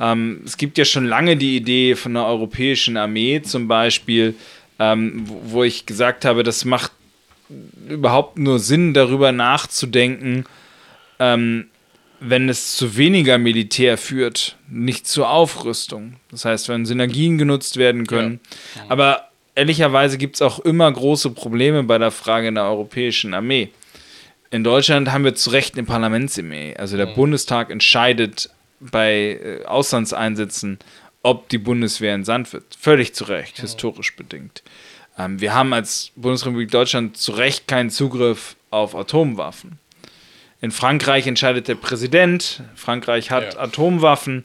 [0.00, 4.34] Ähm, es gibt ja schon lange die Idee von einer europäischen Armee zum Beispiel,
[4.78, 6.92] ähm, wo, wo, ich gesagt habe, das macht
[7.88, 10.44] überhaupt nur Sinn, darüber nachzudenken,
[11.18, 11.68] ähm,
[12.20, 16.14] wenn es zu weniger Militär führt, nicht zur Aufrüstung.
[16.30, 18.40] Das heißt, wenn Synergien genutzt werden können.
[18.76, 18.82] Ja.
[18.88, 23.70] Aber ehrlicherweise gibt es auch immer große Probleme bei der Frage einer europäischen Armee
[24.50, 26.74] in Deutschland haben wir zu Recht eine Parlamentsarmee.
[26.76, 27.14] Also der mhm.
[27.14, 28.50] Bundestag entscheidet
[28.80, 30.78] bei äh, Auslandseinsätzen,
[31.22, 32.76] ob die Bundeswehr entsandt wird.
[32.78, 33.62] Völlig zu Recht, mhm.
[33.62, 34.62] historisch bedingt.
[35.18, 39.78] Ähm, wir haben als Bundesrepublik Deutschland zu Recht keinen Zugriff auf Atomwaffen.
[40.60, 42.62] In Frankreich entscheidet der Präsident.
[42.74, 43.60] Frankreich hat ja.
[43.60, 44.44] Atomwaffen.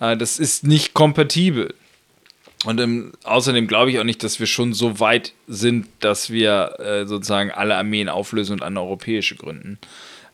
[0.00, 1.74] Äh, das ist nicht kompatibel.
[2.64, 6.80] Und ähm, außerdem glaube ich auch nicht, dass wir schon so weit sind, dass wir
[6.80, 9.78] äh, sozusagen alle Armeen auflösen und eine europäische gründen.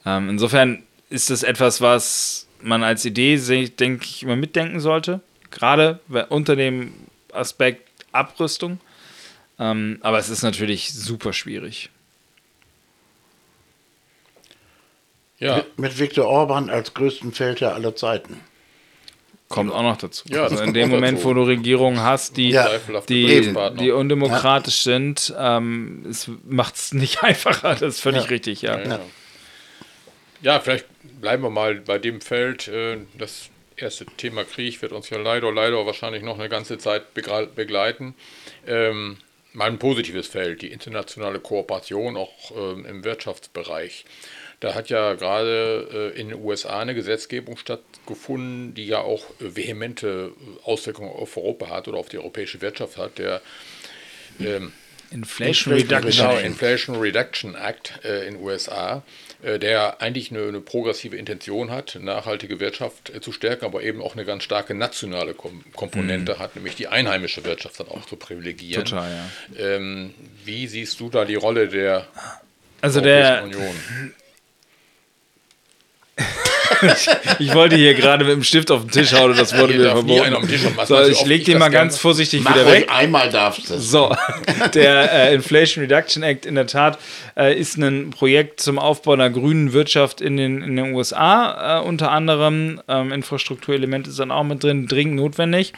[0.06, 3.36] Ähm, insofern ist das etwas, was man als Idee,
[3.68, 5.20] denke ich, immer mitdenken sollte.
[5.50, 6.92] Gerade unter dem
[7.32, 8.78] Aspekt Abrüstung.
[9.58, 11.90] Ähm, aber es ist natürlich super schwierig.
[15.40, 15.64] Ja.
[15.76, 18.40] Mit Viktor Orban als größten Feldherr aller Zeiten.
[19.48, 20.28] Kommt auch noch dazu.
[20.28, 21.30] Ja, also in dem Moment, dazu.
[21.30, 22.68] wo du Regierungen hast, die, ja.
[23.08, 24.92] die, die undemokratisch ja.
[24.92, 26.06] sind, ähm,
[26.44, 27.70] macht es nicht einfacher.
[27.70, 29.00] Das ist völlig richtig, ja.
[30.40, 30.60] ja.
[30.60, 30.86] vielleicht
[31.20, 32.68] bleiben wir mal bei dem Feld.
[32.68, 37.14] Äh, das erste Thema Krieg wird uns ja leider, leider wahrscheinlich noch eine ganze Zeit
[37.14, 38.14] begleiten.
[38.68, 39.16] Ähm,
[39.52, 44.04] mal ein positives Feld, die internationale Kooperation auch ähm, im Wirtschaftsbereich.
[44.60, 50.32] Da hat ja gerade äh, in den USA eine Gesetzgebung stattgefunden, die ja auch vehemente
[50.64, 53.18] Auswirkungen auf Europa hat oder auf die europäische Wirtschaft hat.
[53.18, 53.40] Der
[54.38, 54.72] ähm,
[55.10, 59.02] Inflation, Reduction, genau, Inflation Reduction Act äh, in den USA,
[59.42, 64.02] äh, der eigentlich eine, eine, progressive Intention hat, nachhaltige Wirtschaft äh, zu stärken, aber eben
[64.02, 66.38] auch eine ganz starke nationale Kom Komponente mhm.
[66.38, 68.84] hat, nämlich die einheimische Wirtschaft dann auch zu privilegieren.
[68.84, 69.64] Total, ja.
[69.64, 72.06] Ähm, wie siehst du da die Rolle der
[72.80, 73.74] also der, Union?
[77.38, 79.90] Ich wollte hier gerade mit dem Stift auf den Tisch hauen und das wurde mir
[79.90, 80.36] verboten.
[80.86, 82.88] So, ich lege den mal ganz vorsichtig wieder weg.
[82.90, 83.78] Einmal darfst du.
[83.78, 84.14] So,
[84.74, 86.98] der äh, Inflation Reduction Act in der Tat
[87.36, 91.82] äh, ist ein Projekt zum Aufbau einer grünen Wirtschaft in den, in den USA äh,
[91.82, 92.80] unter anderem.
[92.88, 95.72] Ähm, Infrastrukturelemente sind auch mit drin, dringend notwendig.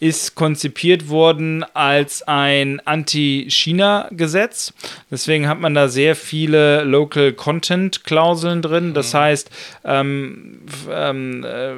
[0.00, 4.72] Ist konzipiert worden als ein Anti-China-Gesetz.
[5.10, 8.94] Deswegen hat man da sehr viele Local Content-Klauseln drin.
[8.94, 9.18] Das mhm.
[9.18, 9.50] heißt,
[9.84, 10.45] ähm,
[10.90, 11.74] ähm, äh,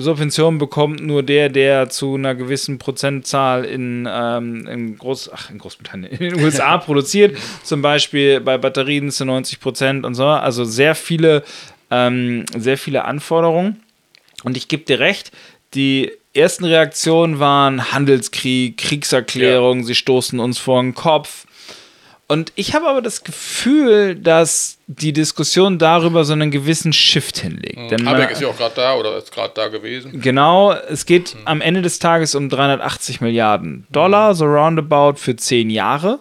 [0.00, 5.58] Subventionen bekommt nur der, der zu einer gewissen Prozentzahl in, ähm, in, Groß, ach, in
[5.58, 7.36] Großbritannien, in den USA produziert.
[7.62, 10.26] Zum Beispiel bei Batterien zu 90 Prozent und so.
[10.26, 11.44] Also sehr viele,
[11.90, 13.82] ähm, sehr viele Anforderungen.
[14.44, 15.32] Und ich gebe dir recht,
[15.74, 19.84] die ersten Reaktionen waren Handelskrieg, Kriegserklärung, ja.
[19.84, 21.46] sie stoßen uns vor den Kopf.
[22.28, 27.78] Und ich habe aber das Gefühl, dass die Diskussion darüber so einen gewissen Shift hinlegt.
[27.78, 27.88] Mhm.
[27.88, 30.20] Denn Habeck ist ja auch gerade da oder ist gerade da gewesen.
[30.20, 31.40] Genau, es geht mhm.
[31.44, 36.18] am Ende des Tages um 380 Milliarden Dollar, so roundabout für zehn Jahre.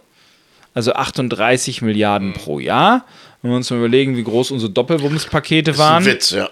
[0.76, 2.34] Also 38 Milliarden mhm.
[2.34, 3.06] pro Jahr.
[3.42, 6.04] Wenn wir uns mal überlegen, wie groß unsere Doppelwumms-Pakete waren.
[6.04, 6.50] Das ist ein Witz,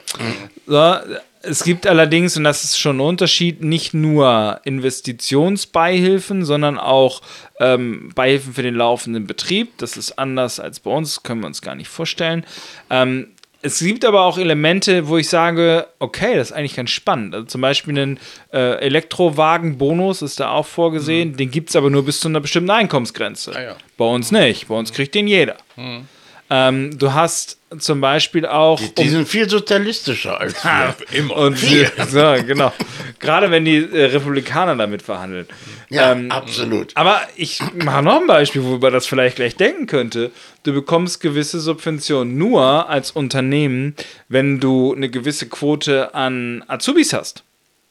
[0.67, 0.97] ja.
[1.05, 1.15] So,
[1.45, 7.21] Es gibt allerdings, und das ist schon ein Unterschied, nicht nur Investitionsbeihilfen, sondern auch
[7.59, 9.77] ähm, Beihilfen für den laufenden Betrieb.
[9.77, 12.45] Das ist anders als bei uns, können wir uns gar nicht vorstellen.
[12.89, 13.27] Ähm,
[13.61, 17.33] es gibt aber auch Elemente, wo ich sage, okay, das ist eigentlich ganz spannend.
[17.33, 18.19] Also zum Beispiel einen
[18.51, 21.31] äh, Elektrowagen-Bonus ist da auch vorgesehen.
[21.31, 21.37] Mhm.
[21.37, 23.53] Den gibt es aber nur bis zu einer bestimmten Einkommensgrenze.
[23.55, 23.75] Ah, ja.
[23.97, 24.67] Bei uns nicht.
[24.67, 25.55] Bei uns kriegt den jeder.
[25.77, 26.07] Mhm.
[26.49, 28.79] Ähm, du hast zum Beispiel auch.
[28.79, 30.95] Die, die sind viel sozialistischer als wir.
[31.11, 31.35] Immer.
[31.37, 32.71] Und so, genau.
[33.19, 35.47] Gerade wenn die äh, Republikaner damit verhandeln.
[35.89, 36.95] Ja, Ähm, absolut.
[36.95, 40.31] Aber ich mache noch ein Beispiel, wo man das vielleicht gleich denken könnte.
[40.63, 43.95] Du bekommst gewisse Subventionen nur als Unternehmen,
[44.27, 47.43] wenn du eine gewisse Quote an Azubis hast.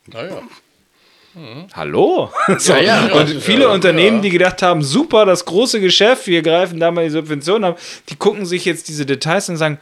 [0.07, 0.43] Naja.
[1.75, 2.31] Hallo?
[2.59, 2.75] So.
[2.75, 3.15] ja, ja.
[3.15, 7.11] und viele Unternehmen, die gedacht haben, super, das große Geschäft, wir greifen da mal die
[7.11, 7.79] Subventionen ab,
[8.09, 9.79] die gucken sich jetzt diese Details und sagen,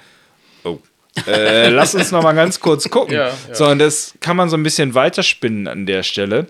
[0.64, 0.78] oh,
[1.26, 3.14] äh, lass uns noch mal ganz kurz gucken.
[3.14, 3.34] Ja, ja.
[3.52, 6.46] So, und das kann man so ein bisschen weiterspinnen an der Stelle.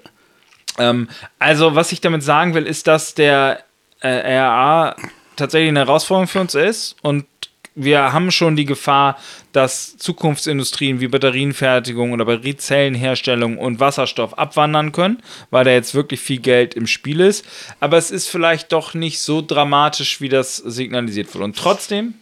[0.79, 3.65] Ähm, also, was ich damit sagen will, ist, dass der
[4.01, 4.97] äh, RA
[5.37, 7.27] tatsächlich eine Herausforderung für uns ist und
[7.75, 9.19] wir haben schon die Gefahr,
[9.53, 16.41] dass Zukunftsindustrien wie Batterienfertigung oder Batteriezellenherstellung und Wasserstoff abwandern können, weil da jetzt wirklich viel
[16.41, 17.45] Geld im Spiel ist.
[17.79, 21.45] Aber es ist vielleicht doch nicht so dramatisch, wie das signalisiert wird.
[21.45, 22.15] Und trotzdem,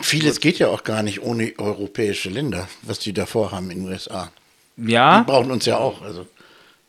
[0.00, 3.88] Vieles geht ja auch gar nicht ohne europäische Länder, was die davor haben in den
[3.88, 4.32] USA.
[4.78, 5.20] ja.
[5.20, 6.00] Die brauchen uns ja auch.
[6.00, 6.26] Also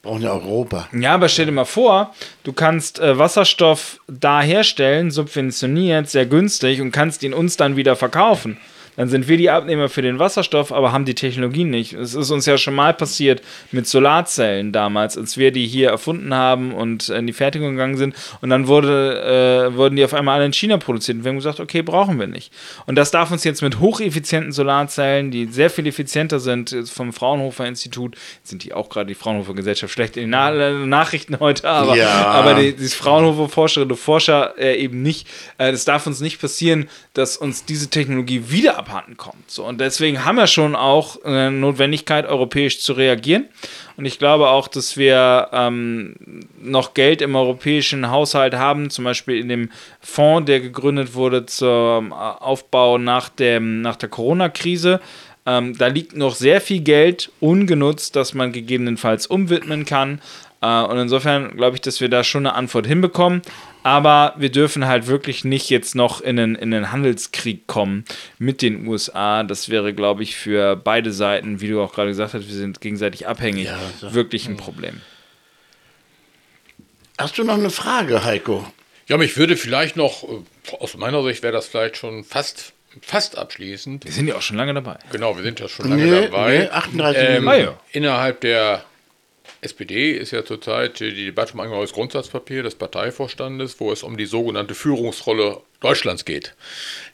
[0.03, 0.87] brauchen ja Europa.
[0.91, 6.81] Ja, aber stell dir mal vor, du kannst äh, Wasserstoff da herstellen, subventioniert, sehr günstig
[6.81, 8.57] und kannst ihn uns dann wieder verkaufen.
[8.95, 11.93] Dann sind wir die Abnehmer für den Wasserstoff, aber haben die Technologie nicht.
[11.93, 13.41] Es ist uns ja schon mal passiert
[13.71, 18.15] mit Solarzellen damals, als wir die hier erfunden haben und in die Fertigung gegangen sind.
[18.41, 21.17] Und dann wurde, äh, wurden die auf einmal alle in China produziert.
[21.17, 22.51] Und wir haben gesagt, okay, brauchen wir nicht.
[22.85, 27.65] Und das darf uns jetzt mit hocheffizienten Solarzellen, die sehr viel effizienter sind, vom Fraunhofer
[27.65, 30.51] Institut, sind die auch gerade die Fraunhofer Gesellschaft schlecht in den Na
[30.85, 32.25] Nachrichten heute, aber, Ja.
[32.25, 35.27] aber die, die Fraunhofer Forscherinnen und Forscher äh, eben nicht.
[35.57, 39.49] Äh, das darf uns nicht passieren, dass uns diese Technologie wieder abhanden kommt.
[39.49, 43.45] So, und deswegen haben wir schon auch eine Notwendigkeit, europäisch zu reagieren.
[43.95, 46.15] Und ich glaube auch, dass wir ähm,
[46.61, 49.69] noch Geld im europäischen Haushalt haben, zum Beispiel in dem
[50.01, 54.99] Fonds, der gegründet wurde zum äh, Aufbau nach, dem, nach der Corona-Krise.
[55.45, 60.21] Ähm, da liegt noch sehr viel Geld ungenutzt, das man gegebenenfalls umwidmen kann.
[60.61, 63.41] Äh, und insofern glaube ich, dass wir da schon eine Antwort hinbekommen.
[63.83, 68.05] Aber wir dürfen halt wirklich nicht jetzt noch in einen, in einen Handelskrieg kommen
[68.39, 69.43] mit den USA.
[69.43, 72.79] Das wäre, glaube ich, für beide Seiten, wie du auch gerade gesagt hast, wir sind
[72.81, 74.13] gegenseitig abhängig, Ja, so.
[74.13, 75.01] wirklich ein Problem.
[77.17, 78.65] Hast du noch eine Frage, Heiko?
[79.07, 83.37] Ja, mich würde vielleicht noch, äh, aus meiner Sicht wäre das vielleicht schon fast, fast
[83.37, 84.05] abschließend.
[84.05, 84.97] Wir sind ja auch schon lange dabei.
[85.11, 86.57] Genau, wir sind ja schon lange Nee, dabei.
[86.59, 87.47] nee, 38 ähm, Minuten.
[87.49, 87.77] Ah, ja.
[87.91, 88.83] Innerhalb der
[89.63, 94.17] SPD ist ja zurzeit die Debatte um ein neues Grundsatzpapier des Parteivorstandes, wo es um
[94.17, 96.53] die sogenannte Führungsrolle Deutschlands geht.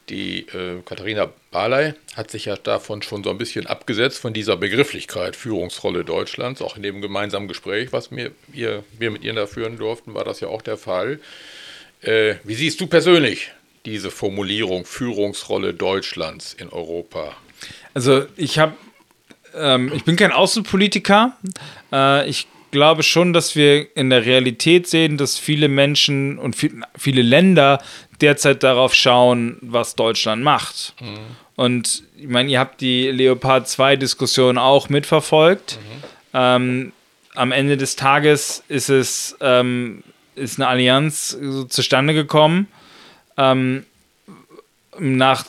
[0.09, 4.57] Die äh, Katharina Barley hat sich ja davon schon so ein bisschen abgesetzt, von dieser
[4.57, 6.61] Begrifflichkeit Führungsrolle Deutschlands.
[6.61, 10.23] Auch in dem gemeinsamen Gespräch, was wir, wir, wir mit ihr da führen durften, war
[10.23, 11.19] das ja auch der Fall.
[12.01, 13.51] Äh, wie siehst du persönlich
[13.85, 17.35] diese Formulierung Führungsrolle Deutschlands in Europa?
[17.93, 18.73] Also ich habe,
[19.55, 21.33] ähm, ich bin kein Außenpolitiker.
[21.91, 26.81] Äh, ich glaube schon, dass wir in der Realität sehen, dass viele Menschen und viel,
[26.97, 27.81] viele Länder
[28.21, 30.93] derzeit darauf schauen, was Deutschland macht.
[31.55, 35.79] Und ich meine, ihr habt die Leopard 2 Diskussion auch mitverfolgt.
[36.33, 36.91] Ähm,
[37.35, 40.03] am Ende des Tages ist es ähm,
[40.35, 42.67] ist eine Allianz so zustande gekommen.
[43.37, 43.85] Ähm,
[44.97, 45.45] nach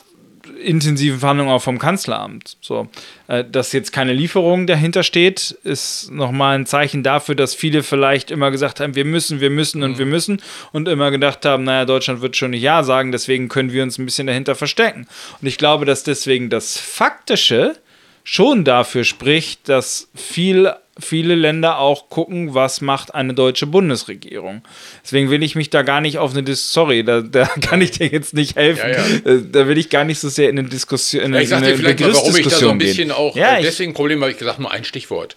[0.61, 2.57] intensiven Verhandlungen auch vom Kanzleramt.
[2.61, 2.87] So,
[3.27, 8.31] äh, dass jetzt keine Lieferung dahinter steht, ist nochmal ein Zeichen dafür, dass viele vielleicht
[8.31, 10.41] immer gesagt haben, wir müssen, wir müssen und wir müssen
[10.71, 13.97] und immer gedacht haben, naja, Deutschland wird schon nicht Ja sagen, deswegen können wir uns
[13.97, 15.07] ein bisschen dahinter verstecken.
[15.41, 17.75] Und ich glaube, dass deswegen das Faktische
[18.23, 24.61] schon dafür spricht, dass viel, viele Länder auch gucken, was macht eine deutsche Bundesregierung.
[25.03, 27.91] Deswegen will ich mich da gar nicht auf eine Dis sorry, da, da kann ich
[27.91, 28.89] dir jetzt nicht helfen.
[28.89, 31.43] Ja, Äh, Da will ich gar nicht so sehr in eine Diskussion, in Ja, eine,
[31.43, 33.11] ich sag dir vielleicht mal, warum ich da so ein bisschen gehen.
[33.11, 35.35] auch, Ja, äh, deswegen Problem habe ich gesagt, nur ein Stichwort.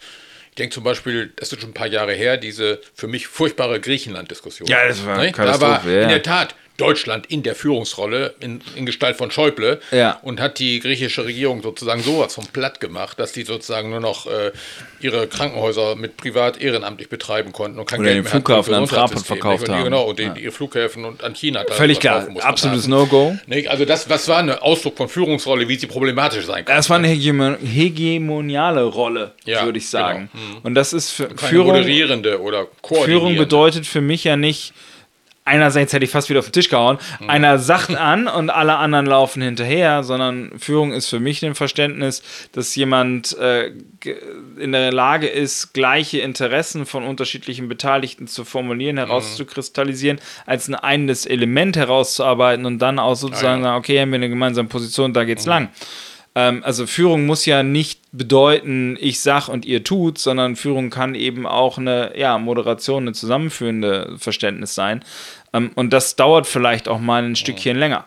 [0.50, 3.80] Ich denke zum Beispiel, das ist schon ein paar Jahre her, diese für mich furchtbare
[3.80, 4.68] Griechenland-Diskussion.
[4.68, 5.32] Ja, das war Ne?
[5.32, 6.02] Da war ja.
[6.02, 10.18] in der Tat Deutschland in der Führungsrolle in, in Gestalt von Schäuble Ja.
[10.22, 14.26] und hat die griechische Regierung sozusagen sowas von platt gemacht, dass die sozusagen nur noch
[14.26, 14.50] äh,
[15.00, 18.86] ihre Krankenhäuser mit privat ehrenamtlich betreiben konnten und kein Oder Geld den mehr Flughafen an
[18.88, 19.84] Fraport verkauft haben.
[19.84, 21.64] Genau, und den, ihre Flughäfen und an China.
[21.70, 23.36] Völlig klar, absolutes No-Go.
[23.68, 26.76] Also das, das war ein Ausdruck von Führungsrolle, wie sie problematisch sein kann.
[26.76, 30.28] Das war eine Hegemo hegemoniale Rolle, Ja, würde ich sagen.
[30.32, 30.60] genau.
[30.64, 31.68] Und das ist für Führung.
[31.68, 33.04] moderierende oder koordinierende.
[33.04, 34.72] Führung bedeutet für mich ja nicht,
[35.44, 37.30] einerseits hätte ich fast wieder auf den Tisch gehauen, Mhm.
[37.30, 42.22] einer sagt an und alle anderen laufen hinterher, sondern Führung ist für mich ein Verständnis,
[42.52, 43.72] dass jemand äh,
[44.58, 51.26] in der Lage ist, gleiche Interessen von unterschiedlichen Beteiligten zu formulieren, herauszukristallisieren, als ein einendes
[51.26, 53.72] Element herauszuarbeiten und dann auch sozusagen Ah, ja.
[53.72, 55.68] sagen, okay, haben wir eine gemeinsame Position, da geht's lang.
[56.34, 61.14] Ähm, also Führung muss ja nicht bedeuten, ich sag und ihr tut, sondern Führung kann
[61.14, 65.04] eben auch eine ja, Moderation, eine zusammenführende Verständnis sein.
[65.54, 68.06] Ähm, und das dauert vielleicht auch mal ein Stückchen länger.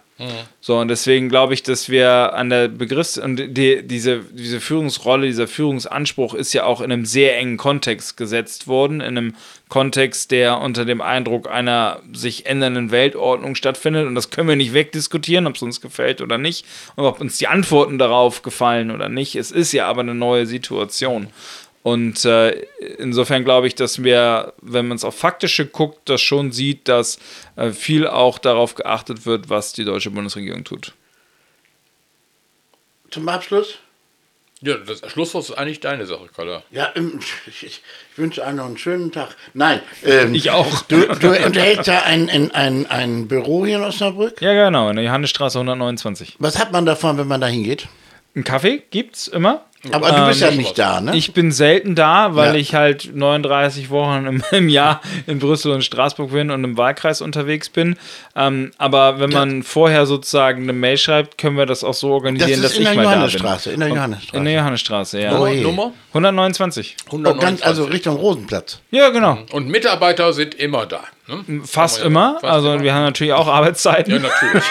[0.61, 5.27] So, und deswegen glaube ich, dass wir an der Begriffs- und die, diese, diese Führungsrolle,
[5.27, 9.35] dieser Führungsanspruch ist ja auch in einem sehr engen Kontext gesetzt worden, in einem
[9.69, 14.07] Kontext, der unter dem Eindruck einer sich ändernden Weltordnung stattfindet.
[14.07, 17.37] Und das können wir nicht wegdiskutieren, ob es uns gefällt oder nicht, und ob uns
[17.37, 19.35] die Antworten darauf gefallen oder nicht.
[19.35, 21.27] Es ist ja aber eine neue Situation.
[21.87, 22.49] Und äh,
[22.99, 27.17] insofern glaube ich, dass wir, wenn man es auf faktische guckt, das schon sieht, dass
[27.55, 30.91] äh, viel auch darauf geachtet wird, was die deutsche Bundesregierung tut.
[33.09, 33.75] Zum Abschluss?
[34.59, 36.61] Ja, das Schlusswort ist eigentlich deine Sache, Kalle.
[36.71, 37.81] Ja, ähm, ich, ich
[38.17, 39.37] wünsche allen noch einen schönen Tag.
[39.53, 40.81] Nein, ähm, Ich auch.
[40.81, 44.41] Du, du unterhältst ja ein, ein, ein, ein Büro hier in Osnabrück.
[44.41, 46.35] Ja, genau, in der Johannesstraße 129.
[46.39, 47.87] Was hat man davon, wenn man da hingeht?
[48.35, 49.63] Ein Kaffee gibt's immer.
[49.93, 51.15] Aber du bist ja Ähm, nicht da, ne?
[51.15, 52.59] Ich bin selten da, weil Ja.
[52.59, 57.21] ich halt 39 Wochen im, im Jahr in Brüssel und Straßburg bin und im Wahlkreis
[57.21, 57.95] unterwegs bin.
[58.35, 62.13] Ähm, aber wenn man vorher sozusagen eine Mail schreibt, können wir das auch so das
[62.15, 63.13] organisieren, ist dass in ich der mal da bin.
[63.19, 63.71] Johannesstraße.
[63.71, 64.43] In der In Johannesstraße.
[64.43, 65.39] der Johannesstraße, ja.
[65.39, 65.47] Oh.
[65.47, 65.93] Nummer?
[66.09, 66.97] 129.
[67.11, 68.79] Oh, ganz, also Richtung Rosenplatz.
[68.91, 69.39] Ja, genau.
[69.51, 71.01] Und Mitarbeiter sind immer da.
[71.27, 71.61] Ne?
[71.65, 72.39] Fast Kann man ja- immer.
[72.39, 72.83] fast also immer.
[72.83, 74.13] wir haben natürlich auch Arbeitszeiten.
[74.13, 74.63] Ja, natürlich.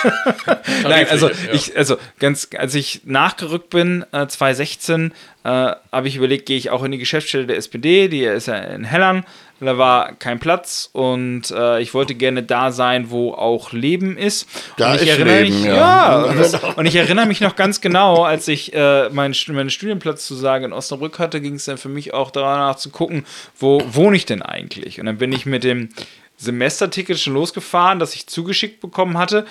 [0.84, 1.34] Nein, also ja.
[1.52, 5.12] ich, also ganz, als ich nachgerückt bin, äh, 2016,
[5.44, 8.57] äh, habe ich überlegt, gehe ich auch in die Geschäftsstelle der SPD, die ist ja
[8.57, 9.24] in Hellern.
[9.59, 14.46] Da war kein Platz und äh, ich wollte gerne da sein, wo auch Leben ist.
[14.76, 15.74] Da und ich ist erinnere Leben, mich, ja.
[15.74, 16.22] ja.
[16.24, 19.70] und, das, und ich erinnere mich noch ganz genau, als ich äh, meinen, Stu- meinen
[19.70, 23.24] Studienplatz zu sagen in Osnabrück hatte, ging es dann für mich auch danach zu gucken,
[23.59, 25.00] wo wohne ich denn eigentlich?
[25.00, 25.88] Und dann bin ich mit dem
[26.37, 29.47] Semesterticket schon losgefahren, das ich zugeschickt bekommen hatte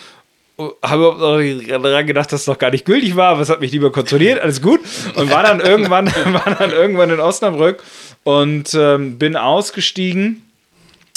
[0.57, 3.59] habe überhaupt noch daran gedacht, dass es noch gar nicht gültig war, aber es hat
[3.59, 4.79] mich lieber kontrolliert, alles gut.
[5.15, 7.83] Und war dann irgendwann, war dann irgendwann in Osnabrück
[8.23, 10.49] und ähm, bin ausgestiegen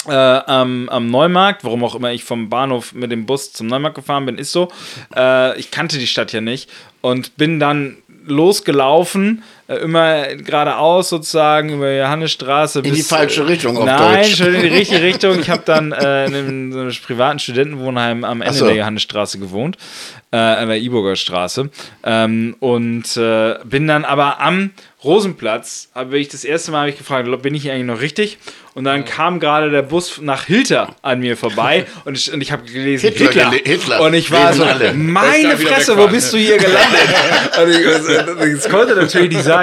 [0.07, 3.95] äh, am, am Neumarkt, warum auch immer ich vom Bahnhof mit dem Bus zum Neumarkt
[3.95, 4.69] gefahren bin, ist so.
[5.15, 6.69] Äh, ich kannte die Stadt ja nicht
[7.01, 9.43] und bin dann losgelaufen,
[9.75, 12.79] immer geradeaus sozusagen über die Johannesstraße.
[12.79, 14.37] In die falsche Richtung auf Nein, Deutsch.
[14.37, 15.39] schon in die richtige Richtung.
[15.39, 18.65] Ich habe dann äh, in einem, so einem privaten Studentenwohnheim am Ende so.
[18.65, 19.77] der Johannesstraße gewohnt,
[20.31, 21.69] äh, an der Iburger Straße.
[22.03, 24.71] Ähm, und äh, bin dann aber am
[25.03, 28.37] Rosenplatz, habe ich das erste Mal ich gefragt, bin ich hier eigentlich noch richtig?
[28.73, 32.51] Und dann kam gerade der Bus nach Hilter an mir vorbei und ich, und ich
[32.51, 33.51] habe gelesen Hitler Hitler.
[33.51, 34.01] Hitler.
[34.01, 34.93] Und ich war so, alle.
[34.93, 36.39] Meine Fresse, wo bist ne?
[36.39, 36.99] du hier gelandet?
[38.37, 39.58] und ich, das konnte natürlich nicht sein.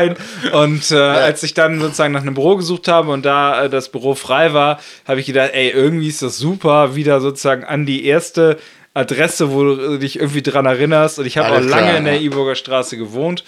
[0.52, 3.90] Und äh, als ich dann sozusagen nach einem Büro gesucht habe und da äh, das
[3.90, 8.04] Büro frei war, habe ich gedacht, ey, irgendwie ist das super, wieder sozusagen an die
[8.04, 8.58] erste
[8.94, 11.18] Adresse, wo du dich irgendwie dran erinnerst.
[11.18, 12.20] Und ich habe auch lange klar, in der.
[12.20, 13.44] Iburger Straße gewohnt.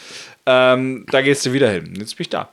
[0.47, 1.95] Ähm, da gehst du wieder hin.
[1.99, 2.51] Jetzt bin ich da.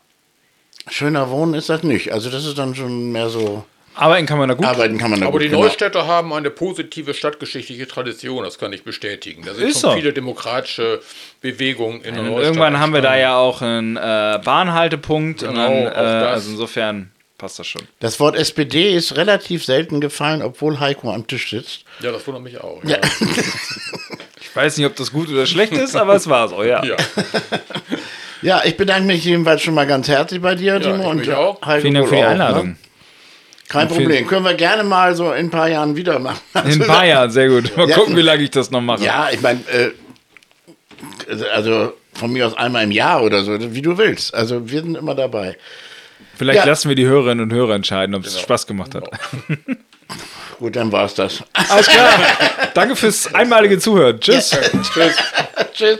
[0.90, 2.14] Schöner Wohnen ist das nicht.
[2.14, 3.66] Also das ist dann schon mehr so.
[3.96, 4.66] Arbeiten kann man da gut.
[4.66, 5.62] Arbeiten kann man da Aber gut, die genau.
[5.64, 9.44] Neustädter haben eine positive stadtgeschichtliche Tradition, das kann ich bestätigen.
[9.46, 9.96] Da sind Ist schon so.
[9.98, 11.02] viele demokratische
[11.42, 12.44] Bewegungen in der und Neustadt.
[12.46, 15.44] irgendwann haben wir da ja auch einen äh, Bahnhaltepunkt.
[15.44, 17.82] und dann, Genau, äh, auch also insofern passt das schon.
[18.00, 21.84] Das Wort SPD ist relativ selten gefallen, obwohl Heiko am Tisch sitzt.
[22.02, 22.84] Ja, das wundert mich auch.
[22.84, 22.98] Ja.
[24.42, 26.82] Ich weiß nicht, ob das gut oder schlecht ist, aber es war so, ja.
[26.86, 26.96] ja.
[28.42, 31.02] Ja, ich bedanke mich jedenfalls schon mal ganz herzlich bei dir, Timo.
[31.02, 31.62] ich und mich auch.
[31.66, 32.68] Heiko Vielen Dank für die auch, Einladung.
[32.70, 32.76] Ne?
[33.68, 34.28] Kein Problem.
[34.28, 36.40] Können wir gerne mal so in ein paar Jahren wieder machen.
[36.66, 37.76] In ein paar Jahren, sehr gut.
[37.76, 37.96] Mal Ja.
[37.96, 39.04] gucken, wie lange ich das noch mache.
[39.04, 39.92] Ja, ich meine, äh,
[41.54, 44.34] also von mir aus einmal im Jahr oder so, wie du willst.
[44.34, 45.58] Also wir sind immer dabei.
[46.38, 46.66] Vielleicht Ja.
[46.66, 49.10] lassen wir die Hörerinnen und Hörer entscheiden, ob es Spaß gemacht hat.
[50.60, 51.44] Gut, dann war's das.
[51.70, 52.10] Alles klar.
[52.74, 54.20] Danke fürs einmalige Zuhören.
[54.20, 54.52] Tschüss.
[54.94, 55.16] Tschüss.
[55.74, 56.00] Tschüss.